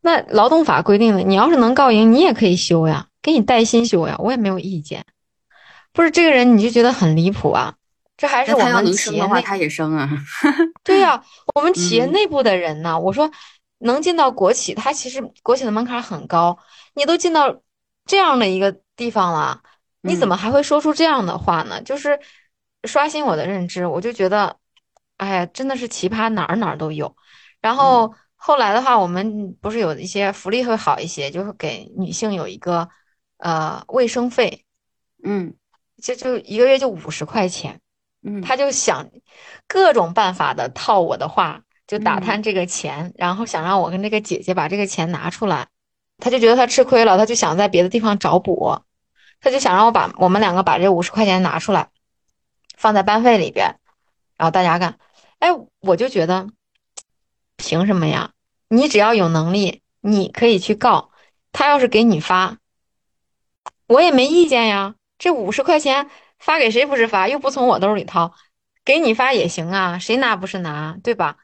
[0.00, 5.04] 那劳动法规定的，你要是能告赢，你也可以休呀，给你带薪休呀，我也没有意见。”
[5.92, 7.74] 不是这个人，你就觉得很离谱啊？
[8.16, 10.10] 这还是我们企业内他也生啊？
[10.84, 11.22] 对呀，
[11.54, 12.98] 我们企业内部的人呢？
[12.98, 13.30] 我说
[13.78, 16.58] 能进到国企，他其实国企的门槛很高，
[16.98, 17.62] 你都进到
[18.04, 19.62] 这样的一个地方了，
[20.02, 21.80] 你怎么还会说出这样的话呢？
[21.80, 22.20] 就是。
[22.84, 24.56] 刷新我的认知，我就觉得，
[25.16, 27.16] 哎呀，真的是奇葩，哪儿哪儿都有。
[27.60, 32.88] 然后后来的话，我们不是有一些福利会好一些，就是给女性有一个
[33.38, 34.64] 呃卫生费，
[35.24, 35.56] 嗯，
[36.00, 37.80] 就就一个月就五十块钱，
[38.22, 39.10] 嗯，他就想
[39.66, 45.66] 各种办法的套我的话，就打探这个钱，然后想让我跟这个姐姐把这个钱拿出来。
[46.18, 48.80] 他就觉得他吃亏了，他就想在别的地方找补，
[49.40, 51.88] 他就想让我把我们两个把这五十块钱拿出来，
[52.76, 53.76] 放在班费里边，
[54.36, 54.98] 然后大家干。
[55.38, 55.48] 哎，
[55.80, 56.48] 我就觉得，
[57.56, 58.32] 凭什么呀？
[58.68, 61.10] 你只要有能力，你可以去告
[61.52, 61.68] 他。
[61.68, 62.58] 要是给你发，
[63.86, 64.96] 我也没意见呀。
[65.18, 68.34] 这五十块钱发给谁不是发，又不从我兜里掏，
[68.84, 71.36] 给你发也行啊，谁拿不是拿，对吧？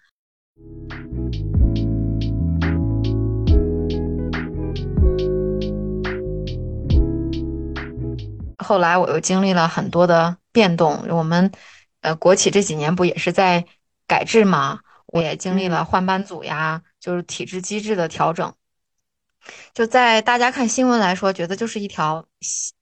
[8.64, 11.52] 后来我又经历了很多的变动，我们，
[12.00, 13.64] 呃，国企这几年不也是在
[14.08, 14.80] 改制吗？
[15.06, 18.52] 我也经历了换班组呀，就是体制机制的调整。
[19.74, 22.26] 就在大家看新闻来说，觉得就是一条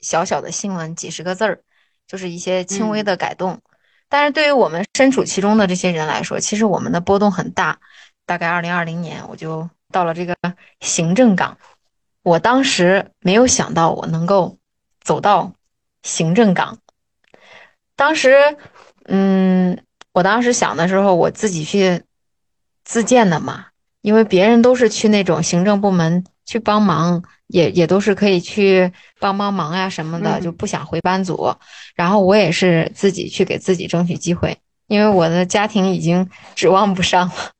[0.00, 1.60] 小小的新闻，几十个字儿，
[2.06, 3.60] 就是一些轻微的改动。
[4.08, 7.80] 但是对于我们身处其中的这些人来说，其实我们的波动很大。
[8.24, 10.36] 大概二零二零年，我就到了这个
[10.80, 11.58] 行政岗，
[12.22, 14.56] 我当时没有想到我能够
[15.00, 15.52] 走到。
[16.02, 16.78] 行政岗，
[17.96, 18.56] 当时，
[19.04, 22.02] 嗯，我当时想的时候，我自己去
[22.84, 23.66] 自荐的嘛，
[24.00, 31.54] 因为别人都是去那种行政部门去帮忙，也也都是可以去帮帮忙呀什么的，就不想回班组。
[31.94, 37.52] 然后我也是自己去给自己争取机会，因为我的家庭已经 指望不上了，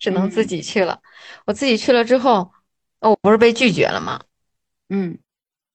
[0.00, 0.98] 只能自己去了。
[1.46, 2.50] 我自己去了之后，
[3.00, 4.20] 哦，我不是被拒绝了吗？
[4.88, 5.18] 嗯。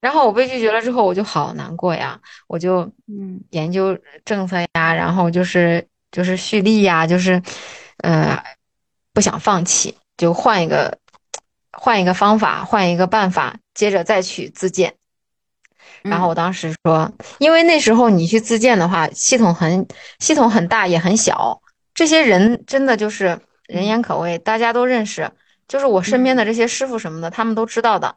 [0.01, 7.41] 然后我被拒绝了之后，我就好难过呀，我就嗯研究政策呀，然后就是就是蓄力呀，就是，
[7.97, 8.41] 呃，
[9.13, 10.97] 不想放弃，就换一个
[11.71, 14.95] 换一个方法，换一个办法，接着再去自荐。
[16.01, 19.85] 然后我当时说，因为那时候你去自荐的话，系统很
[20.19, 21.61] 系统很大也很小，
[21.93, 25.29] 这些人真的就是人言可畏，大家都认识，
[25.67, 28.15] 就是我身边的这些师傅什么的，他们都知道的。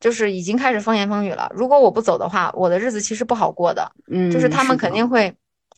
[0.00, 1.48] 就是已经开始风言风语了。
[1.54, 3.92] 如果我不走的话，我的日子其实不好过的。
[4.10, 5.34] 嗯，就是他们肯定会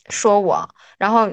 [0.09, 1.29] 说我，然后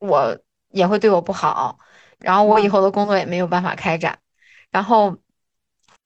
[0.00, 0.36] 我
[0.70, 1.78] 也会对我不好，
[2.18, 4.18] 然后我以后的工作也没有办法开展。
[4.70, 5.16] 然后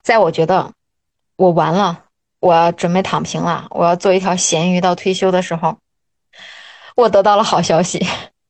[0.02, 0.72] 在我觉得
[1.36, 2.04] 我完了，
[2.38, 5.78] 我要准备躺平了，我要做一条咸鱼到退休的时候，
[6.96, 8.06] 我得到了好消息，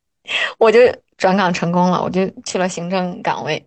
[0.59, 0.81] 我就
[1.17, 3.65] 转岗成功了，我就去了行政岗位。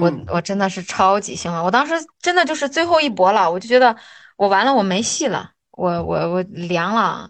[0.00, 3.96] 嗯，我我真的是超级兴奋，我当时真的就是最后一搏了，我就觉得
[4.36, 7.28] 我完了，我没戏了，我我我凉了，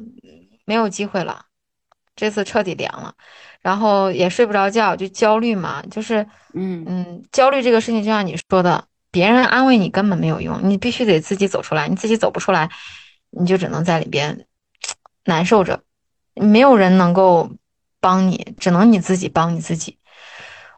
[0.64, 1.44] 没有机会了，
[2.14, 3.14] 这次彻底凉了，
[3.60, 12.70] 然后也睡不着觉，就焦虑嘛，就是嗯嗯，焦虑这个事情就像你说的，别人安慰你根本没有用，你必须得自己走出来，你自己走不出来，
[13.30, 14.46] 你就只能在里边
[15.24, 15.82] 难受着，
[16.34, 17.50] 没有人能够
[18.00, 19.98] 帮你，只能你自己帮你自己。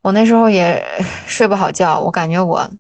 [0.02, 0.84] 我那时候也
[1.26, 2.70] 睡不好觉，我感觉我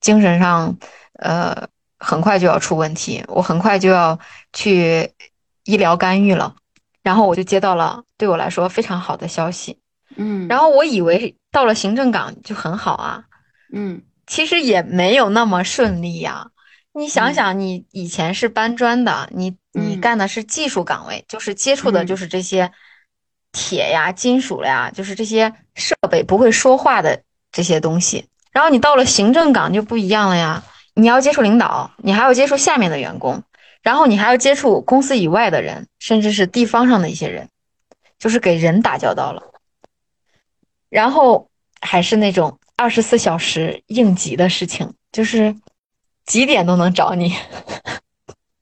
[0.00, 0.76] 精神上，
[1.18, 4.18] 呃，很快就要出问题，我很快就要
[4.52, 5.10] 去
[5.64, 6.54] 医疗干预了。
[7.02, 9.78] 然后我就接到了对我来说非常好的消息，
[10.16, 13.24] 嗯，然后我以为到了行政岗就很好啊，
[13.72, 16.48] 嗯，其实也没有那么顺利呀。
[16.94, 22.70] 你想想，你以前是搬砖的，你你干的是技术岗位，就是接触的就是这些。
[23.54, 28.26] 铁呀，金属呀，就是这些设备不会说话的这些东西。
[28.52, 30.62] 然后你到了行政岗就不一样了呀，
[30.94, 33.42] 你要接触领导，你还要接触下面的员工，
[33.82, 37.48] 然后你还要接触公司以外的人，甚至是地方上的一些人，
[38.18, 39.42] 就是给人打交道了。
[40.90, 41.48] 然后
[41.80, 45.56] 还是那种二十四小时应急的事情，就是
[46.26, 47.34] 几点都能找你，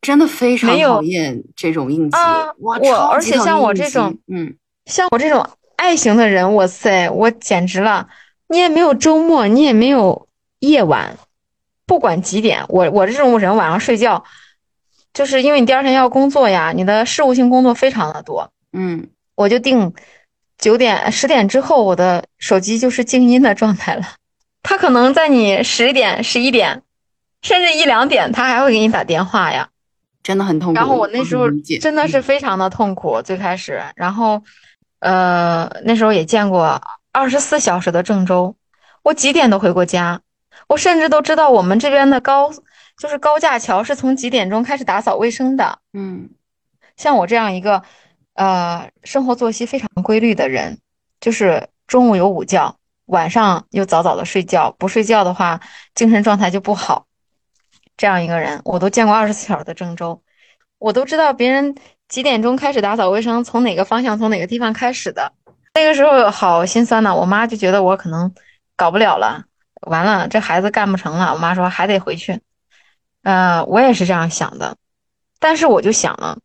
[0.01, 2.17] 真的非常讨厌这种应急。
[2.59, 2.75] 我
[3.11, 4.57] 而且像我这种，嗯。
[4.87, 8.09] 像我这种爱型的人，哇塞，我简直了！
[8.49, 11.17] 你也没有周末，你也没有夜晚，
[11.87, 14.25] 不管几点，我我这种人晚上睡觉，
[15.15, 19.95] 就是因为你第二天要工作呀，你的事务性工作非常的多，嗯，我就定
[20.59, 24.03] 九点十点之后，我的手机就是静音的状态了。
[24.63, 26.83] 他可能在你十点、十一点，
[27.41, 29.71] 甚至一两点，他还会给你打电话呀，
[30.23, 30.75] 真的很痛苦。
[30.75, 31.47] 然后我那时候
[31.81, 34.43] 真的是非常的痛苦，最开始，然后。
[35.03, 38.55] 呃，那时候也见过二十四小时的郑州，
[39.03, 40.21] 我几点都回过家，
[40.69, 42.53] 我甚至都知道我们这边的高
[42.97, 45.81] 就是高架桥是从几点钟开始打扫卫生的。
[45.93, 46.31] 嗯，
[46.97, 47.83] 像我这样一个
[48.35, 50.79] 呃生活作息非常规律的人，
[51.21, 55.61] 就是中午有午觉，晚上又早早的睡觉，不睡觉的话
[55.97, 57.07] 精神状态就不好。
[57.97, 60.23] 这样一个人，我都见过二十四小时的郑州，
[60.83, 61.75] 我都知道别人。
[62.09, 63.43] 几点钟开始打扫卫生？
[63.43, 64.19] 从哪个方向？
[64.19, 65.33] 从哪个地方开始的？
[65.73, 68.35] 那个时候好心酸呐，我妈就觉得我可能
[68.77, 69.45] 搞不了了，
[69.87, 72.39] 完了这孩子干不成了，我妈说还得回去。
[73.23, 74.77] 呃，我也是这样想的，
[75.39, 76.39] 但是我就想了，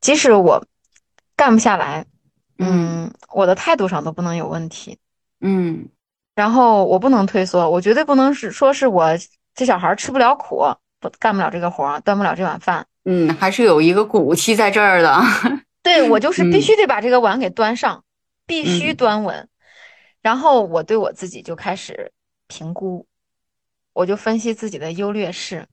[0.00, 0.66] 即使我
[1.36, 2.04] 干不下来，
[2.58, 4.98] 嗯，我的态度上都不能有问题，
[5.40, 5.88] 嗯，
[6.34, 9.10] 然后我不能退缩，我绝对不能是说是我
[9.54, 10.64] 这小孩吃不了苦，
[10.98, 15.22] 不干不了这个活，端不了这碗饭，嗯，还是有一个骨气在这儿的。
[15.82, 18.02] 对我就是必须得把这个碗给端上，
[18.44, 19.48] 必须端稳，
[20.20, 22.10] 然后我对我自己就开始
[22.48, 23.06] 评估，
[23.92, 25.66] 我就分析自己的优劣势。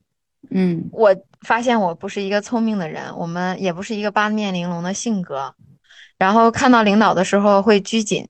[0.50, 5.54] 嗯，我发现我不是一个聪明的人，我们也不是一个八面玲珑的性格，
[6.16, 8.28] 然后看到领导的时候会拘谨。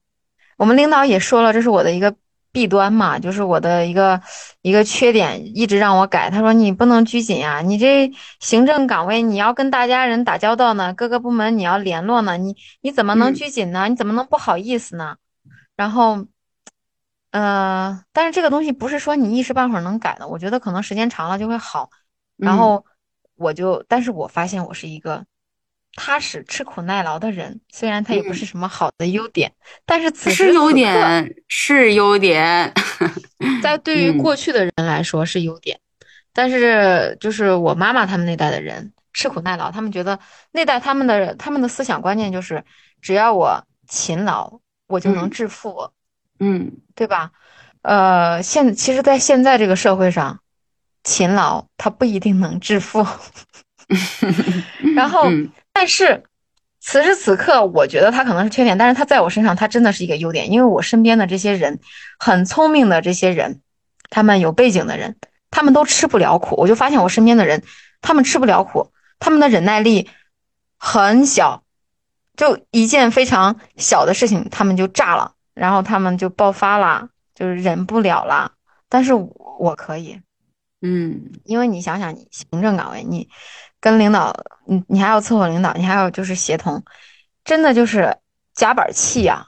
[0.56, 2.14] 我们领导也说了，这是我的一个
[2.54, 4.22] 弊端嘛，就是我的一个
[4.62, 6.30] 一个缺点，一直让我改。
[6.30, 13.88] 他说你不能拘谨呀，你这行政岗位你要跟大家人打交道呢，各个部门你要联络呢，你你怎么能拘谨呢？
[13.88, 15.16] 你怎么能不好意思呢？
[15.74, 16.26] 然后，
[17.32, 21.90] 呃，但是这个东西不是说你一时半会儿能改的，我觉得可能时间长了就会好。
[22.36, 22.84] 然后
[23.34, 25.24] 我就，但是我发现我是一个
[25.96, 27.60] 踏实、吃苦耐劳的人。
[27.70, 29.52] 虽然他也不是什么好的优点，
[29.86, 32.72] 但是此时是优点，是优点，
[33.62, 35.78] 在对于过去的人来说是优点。
[36.32, 40.18] 但是就是我妈妈他们那代的人吃苦耐劳，他们觉得
[40.52, 42.64] 那代他们的他们的思想观念就是，
[43.00, 45.90] 只要我勤劳，我就能致富。
[46.40, 47.30] 嗯，对吧？
[47.82, 50.40] 呃，现其实，在现在这个社会上。
[51.06, 53.06] 勤劳，他不一定能致富。
[54.94, 55.28] 然后，
[55.72, 56.22] 但是
[56.80, 60.50] 此时此刻，我觉得他可能是缺点，但是他在我身上，他真的是一个优点。
[60.50, 61.80] 因为我身边的这些人，
[62.18, 63.60] 很聪明的这些人，
[64.10, 65.16] 他们有背景的人，
[65.50, 66.56] 他们都吃不了苦。
[66.56, 67.62] 我就发现我身边的人，
[68.00, 70.08] 他们吃不了苦，他们的忍耐力
[70.78, 71.62] 很小，
[72.36, 78.52] 就一件非常小的事情，他们就炸了，然后他们就爆发了，就是忍不了了。
[78.88, 80.20] 但是我可以。
[80.86, 83.26] 嗯，因为你想想，你行政岗位，你
[83.84, 86.82] 跟领导，你你还要伺候领导，你还要就是协同，
[87.44, 88.16] 真的就是
[88.54, 89.46] 夹板气呀，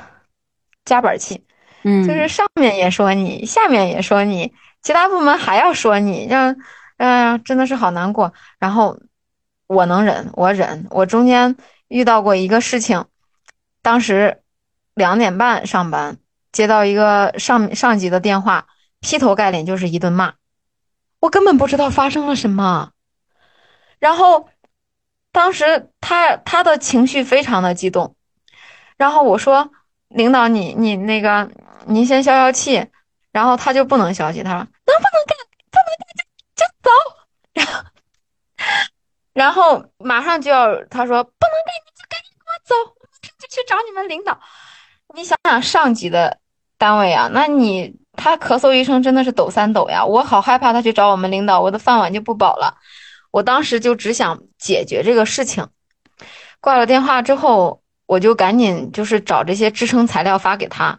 [0.86, 1.44] 夹板气，
[1.82, 6.56] 嗯，就是上面也说你，下面也说你，其他部门还要说你，让，
[6.96, 8.32] 哎真的是好难过。
[8.58, 8.98] 然后
[9.66, 10.86] 我能忍，我忍。
[10.88, 11.54] 我中间
[11.88, 13.04] 遇到过一个事情，
[13.82, 14.40] 当时
[14.94, 16.16] 两点半上班，
[16.50, 18.68] 接到一个上上级的电话，
[19.00, 20.32] 劈头盖脸就是一顿骂。
[21.20, 22.92] 我根本不知道发生了什么，
[24.00, 24.48] 然后
[25.30, 28.16] 当时他他的情绪非常的激动，
[28.96, 29.70] 然后我说
[30.10, 31.48] ：“领导，你你那个，
[31.86, 32.88] 您先消消气。”
[33.30, 35.36] 然后他就不能消气，他说：“能不能干？
[35.70, 36.90] 不能干就就走。
[39.32, 43.06] ”然后然后马上就要他说：“不能干你就赶紧给我走，我
[43.38, 44.40] 就去找你们领导。”
[45.14, 46.38] 你想想上级的
[46.76, 47.94] 单位啊，那你。
[48.16, 50.04] 他咳嗽一声，真的是抖三抖呀！
[50.04, 52.76] 我好害怕他去找我们领导，我的饭碗就不保了。
[53.30, 55.68] 我当时就只想解决这个事情。
[56.60, 60.98] 挂了电话之后，我就赶紧就是找这些支撑材料发给他。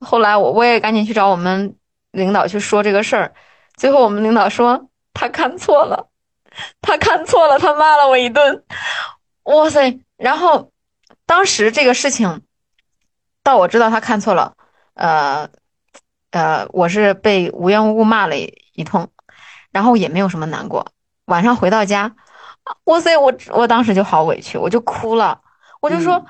[0.00, 1.76] 后来我我也赶紧去找我们
[2.10, 3.34] 领导去说这个事儿。
[3.76, 6.08] 最后我们领导说他看错了，
[6.80, 8.64] 他看错了，他骂了我一顿。
[9.44, 10.00] 哇塞！
[10.16, 10.72] 然后
[11.26, 12.42] 当时这个事情
[13.42, 14.56] 到我知道他看错了，
[14.94, 15.48] 呃。
[16.30, 19.08] 呃，我是被无缘无故骂了一通，
[19.70, 20.84] 然后也没有什么难过。
[21.26, 22.14] 晚上回到家，
[22.84, 25.40] 哇塞，我我当时就好委屈，我就哭了，
[25.80, 26.24] 我就说，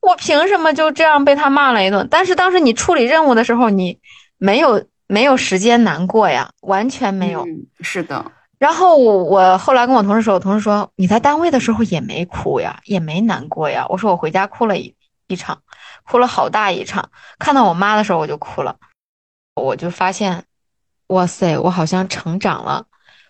[0.00, 2.06] 我凭什么就这样被他骂了一顿？
[2.10, 3.98] 但是当时你处理任务的时候，你
[4.38, 7.46] 没有没有时间难过呀，完全没有。
[7.80, 8.24] 是的。
[8.58, 13.86] 然后我我后来跟我同事说，我同事说你在单位的时候也没哭呀，也没难过呀。
[13.88, 14.94] 我说我回家哭了一
[15.28, 15.62] 一场，
[16.04, 17.10] 哭了好大一场。
[17.38, 18.76] 看到我妈的时候我就哭了。
[19.54, 20.44] 我就发现，
[21.06, 22.84] 哇塞，我好像成长了。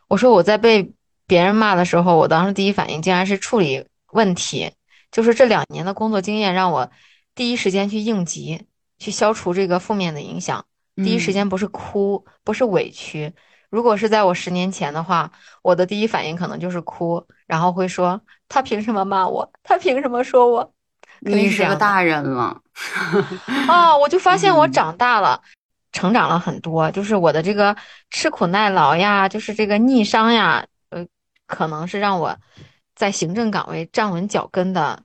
[0.09, 0.93] 我说我在被
[1.31, 4.73] 别人骂的时候，我当时第一反应竟然是处理问题。
[5.13, 6.91] 就是这两年的工作经验让我
[7.37, 8.67] 第一时间去应急，
[8.99, 10.65] 去消除这个负面的影响。
[10.97, 13.33] 第一时间不是哭，不是委屈。
[13.71, 15.31] 如果是在我十年前的话，
[15.63, 19.53] 我的第一反应可能就是哭，然后会说他凭什么骂我？
[19.63, 20.73] 他凭什么说我？
[21.21, 22.61] 你是个大人了
[23.71, 23.97] 啊！
[23.97, 25.41] 我就发现我长大了。
[25.93, 27.77] 成长了很多，就是我的这个
[28.11, 30.69] 吃苦耐劳呀，就是这个逆商呀，呃，
[31.51, 32.39] 可能是让我
[32.95, 35.03] 在行政岗位站稳脚跟的，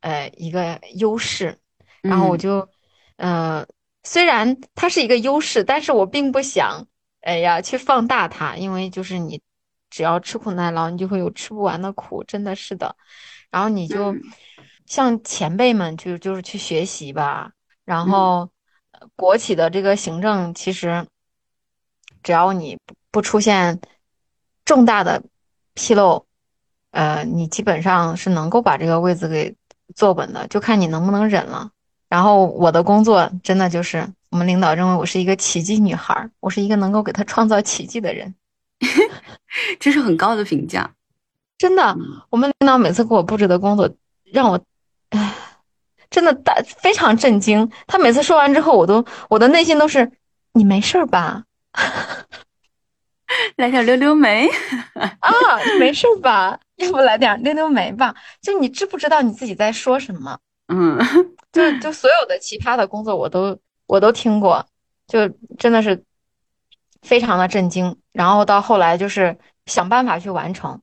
[0.00, 1.58] 呃，一个优势。
[2.00, 2.68] 然后我就，
[3.16, 3.66] 呃，
[4.02, 6.86] 虽然它是一个优势，但是我并不想，
[7.20, 9.40] 哎呀，去放大它，因为就是你
[9.90, 12.96] 只要吃苦耐劳，你就会有吃不完的苦，真的是的。
[13.50, 14.14] 然后你就，
[14.86, 17.52] 向前辈们就就是去学习吧。
[17.84, 18.50] 然后，
[19.16, 21.06] 国企的这个行政其实，
[22.22, 22.78] 只要你
[23.10, 23.80] 不出现
[24.64, 25.22] 重大的
[25.74, 26.24] 纰漏，
[26.90, 29.54] 呃，你基本上是能够把这个位子给
[29.94, 31.70] 坐稳的，就看你能不能忍了。
[32.08, 38.34] 然后我的工作真的就是我们领导认为我是一个奇迹女孩，我是一个能够给他创造奇迹的人，
[39.80, 40.92] 这是很高的评价。
[41.58, 41.96] 真的，
[42.30, 43.90] 我们领导每次给我布置的工作，
[44.24, 44.60] 让我，
[45.10, 45.34] 唉，
[46.10, 47.70] 真的大非常震惊。
[47.86, 50.12] 他每次说完之后，我都我的内心都是，
[50.52, 51.44] 你没事吧？
[53.56, 54.48] 来点溜溜梅
[55.20, 55.30] 啊，
[55.78, 56.58] 没事吧？
[56.76, 58.14] 要不来点溜溜梅吧？
[58.40, 60.38] 就你知不知道你自己在说什么？
[60.68, 60.98] 嗯，
[61.52, 64.66] 就就所有的奇葩的工作我都我都听过，
[65.06, 65.28] 就
[65.58, 66.02] 真的是
[67.02, 67.96] 非常的震惊。
[68.12, 69.36] 然后到后来就是
[69.66, 70.80] 想办法去完成。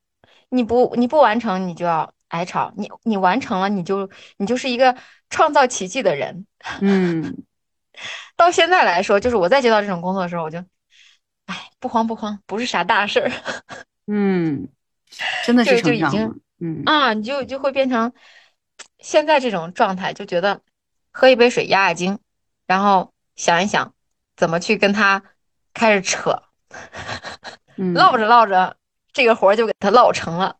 [0.49, 4.95] 你不你不完成，你就要挨吵；你你完成了，你就你就是一个
[5.29, 6.45] 创造奇迹的人。
[6.81, 7.43] 嗯，
[8.35, 10.63] 到现在来说，就是我在接到这种工作的时候，我就，
[11.51, 13.29] 哎，不慌不慌，不是啥大事儿。
[14.07, 14.69] 嗯，
[15.45, 18.13] 真的是就已经，嗯啊，你就就会变成
[18.99, 20.61] 现在这种状态，就觉得
[21.11, 22.19] 喝一杯水压压惊，
[22.65, 23.93] 然后想一想
[24.37, 25.21] 怎么去跟他
[25.73, 26.41] 开始扯，
[27.75, 28.77] 唠着唠着。
[29.11, 30.55] 这个活就给他唠成了。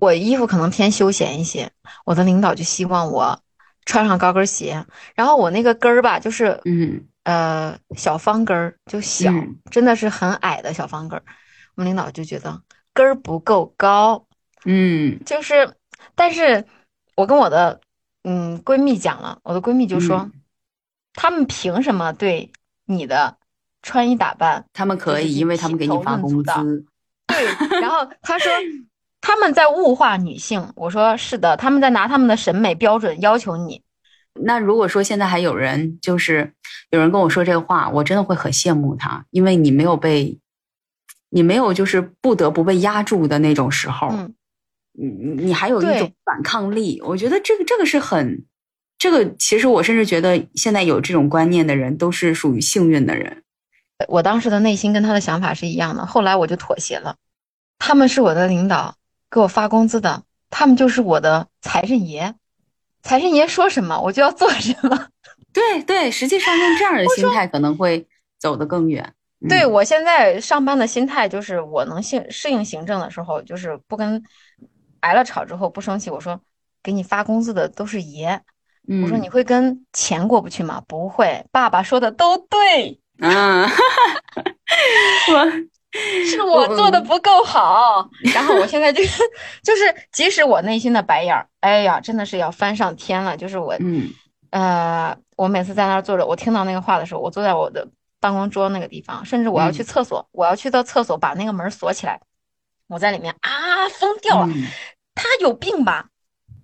[0.00, 1.70] 我衣服可能偏休闲一些，
[2.04, 3.40] 我的领导就希望我
[3.84, 4.84] 穿上高跟鞋，
[5.14, 9.32] 然后我那个跟儿吧，就是嗯呃小方跟儿，就小，
[9.70, 11.22] 真的是很矮的小方跟儿。
[11.74, 14.26] 我们领导就觉得跟儿不够高，
[14.64, 15.74] 嗯，就是，
[16.14, 16.64] 但是
[17.14, 17.80] 我跟我的。
[18.24, 20.30] 嗯，闺蜜讲了，我的闺蜜就说，
[21.12, 22.52] 他们凭什么对
[22.84, 23.36] 你的
[23.82, 24.64] 穿衣打扮？
[24.72, 26.86] 他们可以，因为他们给你发工资。
[27.26, 27.44] 对，
[27.80, 28.52] 然后她说
[29.22, 30.70] 他们在物化女性。
[30.76, 33.80] 我说是的，他们在拿他们的审美标准要求你。
[34.34, 36.52] 那如果说现在还有人就是
[36.90, 40.38] 有人跟我说这话，我真的会很羡慕他，因为你没有被，
[41.30, 44.08] 你没有就是不得不被压住的那种时候。
[44.12, 44.34] 嗯。
[44.94, 48.44] 你你还有一种反抗力，我觉得这个这个是很，
[48.98, 53.42] 这个其实我甚至觉得现在有这种观念的人都是属于幸运的人。
[54.06, 57.16] 我当时的内心跟他的想法是一样的，后来我就妥协了。
[57.78, 58.94] 他们是我的领导，
[59.32, 62.34] 给我发工资的，他们就是我的财神爷，
[63.02, 65.08] 财神爷说什么我就要做什么。
[65.52, 68.06] 对对，实际上用这样的心态可能会
[68.38, 69.14] 走得更远。
[69.48, 74.22] 对我现在上班的心态就是，我能适适应行政的时候，就是不跟。
[75.02, 76.40] 挨了吵之后不生气，我说
[76.80, 78.40] 给你发工资的都是爷，
[79.02, 80.80] 我说你会跟钱过不去吗？
[80.86, 83.66] 不会，爸爸说的都对，嗯，
[85.28, 85.52] 我
[86.26, 89.02] 是我做的不够好，然后我现在就
[89.62, 93.36] 就是，即使我内心的白眼儿，哎呀，真的是要翻上天了。
[93.36, 94.08] 就是我，嗯，
[94.50, 97.86] 呃，我每次在那儿坐着，我听到那个话的时候，我坐在我的
[98.20, 102.20] 办公桌那个地方，甚至我要去厕所，我要去到厕所把那个门锁起来。
[102.88, 104.48] 我在里面啊，疯掉了！
[105.14, 106.06] 他有病吧？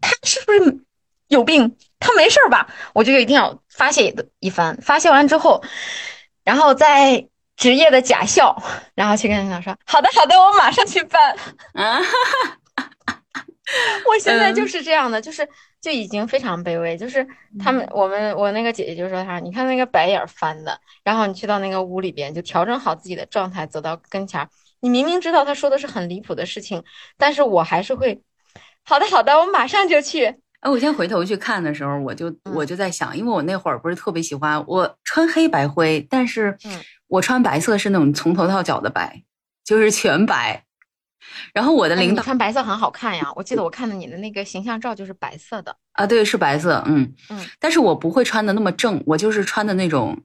[0.01, 0.85] 他是不是
[1.29, 1.77] 有病？
[2.01, 2.69] 他没事吧？
[2.95, 4.77] 我就一定要发泄一番。
[4.83, 5.63] 发泄完之后，
[6.45, 7.27] 然后再
[7.59, 8.57] 职业的假笑，
[8.95, 11.37] 然后去跟领导说：“好的，好的，我马上去办。”
[11.75, 11.99] 啊，
[14.09, 15.47] 我现在就是这样的，就是
[15.81, 16.97] 就已经非常卑微。
[16.97, 17.27] 就是
[17.59, 24.49] 他们，我们，我那个姐姐就说：“她，你看那个白眼翻的，然后你去到那个屋里边，就调整好自己的状态，走到跟前儿。”
[24.81, 26.85] 你明明知道他说的是很离谱的事情，
[27.17, 28.23] 但是我还是会，
[28.85, 30.37] 好的好的，我马上就去。
[30.61, 36.57] 哎，我先回头去看的时候，我就我就在想，因为我那会儿不是特别喜欢我穿黑白灰，但是
[37.07, 39.23] 我穿白色是那种从头到脚的白，
[39.65, 40.65] 就是全白。
[41.53, 47.47] 然后我的领导穿白色很好看呀，我记得我看的你的那个形象照就是白色的啊，对，是白色，嗯嗯。
[47.61, 50.19] 但是我不会穿的那么正，我就是穿的那种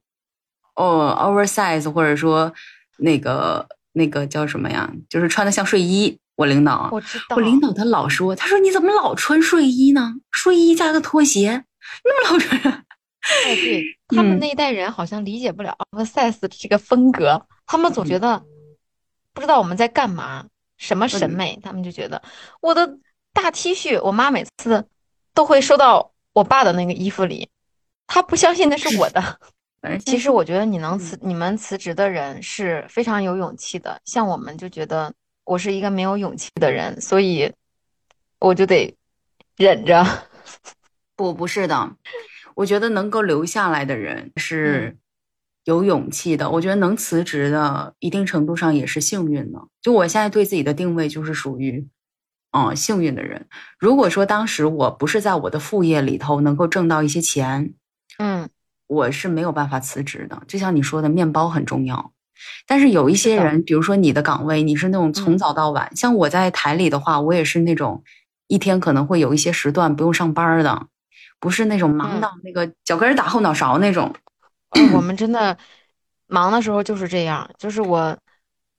[0.76, 2.54] 哦，oversize 或者说
[2.98, 3.68] 那个。
[3.96, 4.92] 那个叫什么呀？
[5.08, 6.18] 就是穿的像睡衣。
[6.44, 7.38] 我领导，我知道。
[7.38, 10.14] 我领导他老说，他说你怎么老穿睡衣呢？
[10.32, 11.64] 睡衣加个拖鞋，
[12.04, 12.60] 那么老穿。
[13.46, 18.44] 哎，对他们那一代人好像理解不了 oversize 这个风格，他们总觉得
[19.34, 20.46] 不知道我们在干嘛，
[20.78, 22.22] 什么审美，他们就觉得
[22.60, 22.98] 我的
[23.32, 24.86] 大 T 恤，我妈每次
[25.34, 27.48] 都会收到我爸的那个衣服里，
[28.06, 29.40] 他不相信那是我的。
[30.06, 35.14] 其实我觉得你能辞你们辞职的人是非常有勇气的，像我们就觉得
[35.46, 37.52] 我是一个没有勇气的人，所以
[38.40, 38.96] 我就得
[39.58, 40.06] 忍着。
[41.16, 41.96] 不，不是的，
[42.56, 44.98] 我觉得能够留下来的人是
[45.64, 46.50] 有勇气的。
[46.50, 49.68] 我觉得能辞职的，一定程度上也是幸运的。
[49.82, 51.88] 就我现在对自己的定位就是属于，
[52.52, 53.48] 嗯，幸运的人。
[53.78, 57.76] 如果说当时我不是在我的副业里头能够挣到一些钱，
[58.18, 58.50] 嗯，
[58.88, 60.42] 我是没有办法辞职的。
[60.48, 62.12] 就像你说的，面包很重要。
[62.68, 65.96] 但是有一些人，比如说你的岗位，你是那种从早到晚。
[65.96, 68.04] 像我在台里的话，我也是那种
[68.48, 70.88] 一天可能会有一些时段不用上班的。
[71.40, 74.16] 不是那种忙到那个脚跟打后脑勺那种，
[74.94, 75.58] 我们真的
[76.28, 78.18] 忙的时候就是这样，就是我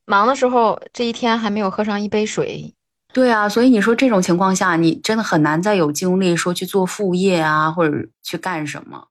[0.07, 2.73] 忙的时候，这一天还没有喝上一杯水。
[3.13, 9.09] 对啊，所以你说这种情况下，你真的很难再有精力说去做副业啊，或者去干什么。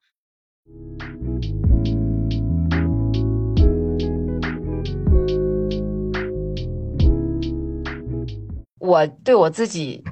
[8.84, 10.04] 我对我自己。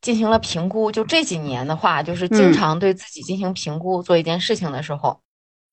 [0.00, 5.20] 进行了评估，就这几年的话，就是经常对自己进行评估，做一件事情的时候，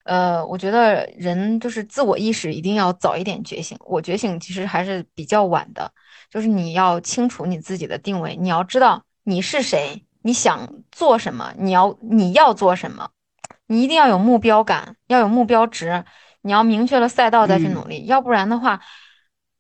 [0.04, 3.78] 呃，我觉得人就是自我意识一定要早一点觉醒。
[3.86, 5.91] 我觉醒其实还是比较晚的，
[6.32, 13.08] 就是你要清楚你自己的定位，你要知道你是谁，你想做什么，你要你要做什么，
[13.68, 16.04] 你一定要有目标感，要有目标值，
[16.41, 18.82] 你要明确了赛道再去努力，要不然的话，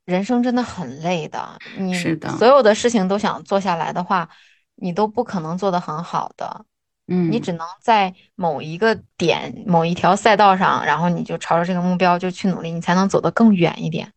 [0.05, 1.59] 人生真的很累的。
[1.77, 1.93] 你
[2.37, 4.29] 所有的事情都想做下来的话。
[4.77, 6.65] 你都不可能做得很好的，
[7.07, 14.11] 嗯，你只能在某一个点、某一条赛道上，然后你就朝着这个目标就去努力，你才能走得更远一点。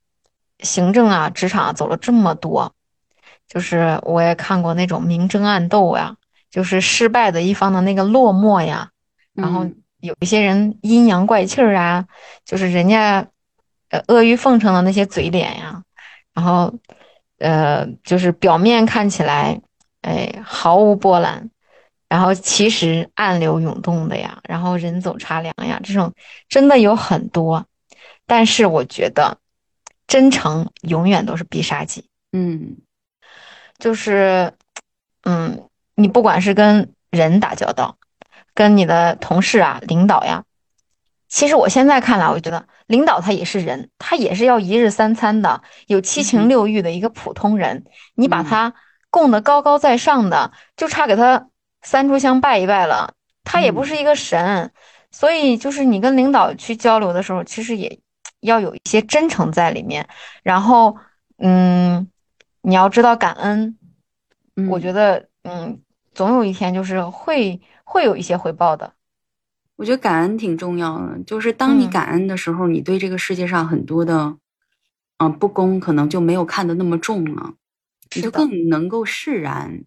[0.58, 2.74] 行政啊，职场走了这么多，
[3.46, 6.16] 就是我也看过那种明争暗斗呀，
[6.50, 8.90] 就是失败的一方的那个落寞呀，
[9.34, 9.64] 然后
[10.00, 12.04] 有一些人阴阳怪气儿啊，
[12.44, 13.24] 就是人家
[13.90, 15.82] 呃阿谀奉承的那些嘴脸呀，
[16.34, 16.72] 然后
[17.38, 19.60] 呃就是表面看起来。
[20.02, 21.50] 哎，毫无波澜，
[22.08, 26.14] 然后其实暗流涌动的呀，然后人走茶凉呀，这种
[26.48, 27.66] 真的有很多。
[28.24, 29.38] 但是我觉得，
[30.06, 32.08] 真诚永远都是必杀技。
[32.32, 32.76] 嗯，
[33.78, 34.54] 就是，
[35.24, 37.96] 嗯，你不管是跟人打交道，
[38.54, 40.44] 跟你的同事啊、领导呀，
[41.28, 47.84] 其实我现在看来，我觉得领导他也是人，他也是要一日三餐的，有七情六欲的一个普通人，
[48.16, 48.74] 你把他。
[49.10, 51.48] 供得高高在上的，就差给他
[51.80, 53.14] 三炷香拜一拜了。
[53.42, 54.70] 他也不是一个神，
[55.10, 58.00] 所以就是你跟领导去交流的时候，其实也
[58.40, 60.06] 要有一些真诚在里面。
[60.42, 60.94] 然后，
[61.38, 62.06] 嗯，
[62.60, 63.78] 你要知道感恩。
[64.68, 65.80] 我觉得，嗯，
[66.12, 68.92] 总有一天就是会会有一些回报的。
[69.78, 74.34] 我觉得感恩挺重要的，就是当你感恩的时候，你对这个世界上很多的，
[75.18, 77.54] 嗯，不公可能就没有看得那么重了。
[78.16, 79.84] 你就更能够释然，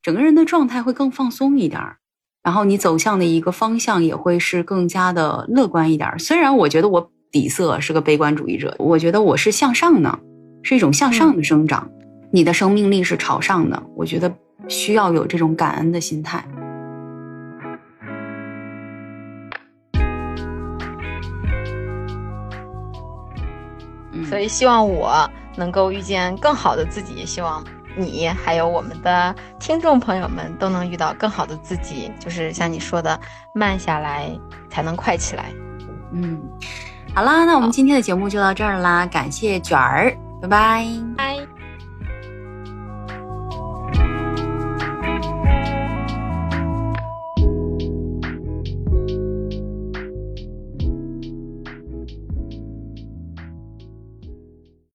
[0.00, 1.96] 整个人的状态会更放松一点儿，
[2.44, 6.18] 然后你走向的一个方向也会是更加的乐观一点儿。
[6.18, 10.20] 虽然我觉得我底色是个悲观主义者，我觉得我是向上的，
[10.62, 11.90] 是一种向上的生长。
[12.30, 14.32] 你的生命力是朝上的，我觉得
[14.68, 16.46] 需要有这种感恩的心态。
[24.32, 25.28] 所以希望我。
[25.54, 27.62] 能够遇见更好的自己，希望
[27.94, 32.10] 你还有我们的听众朋友们都能遇到更好的自己。
[32.18, 33.20] 就是像你说的，
[33.52, 34.30] 慢下来
[34.70, 35.52] 才能快起来。
[36.10, 36.40] 嗯，
[37.14, 41.51] 好啦，那我们今天的节目就到这儿啦，感谢卷儿，拜拜，拜。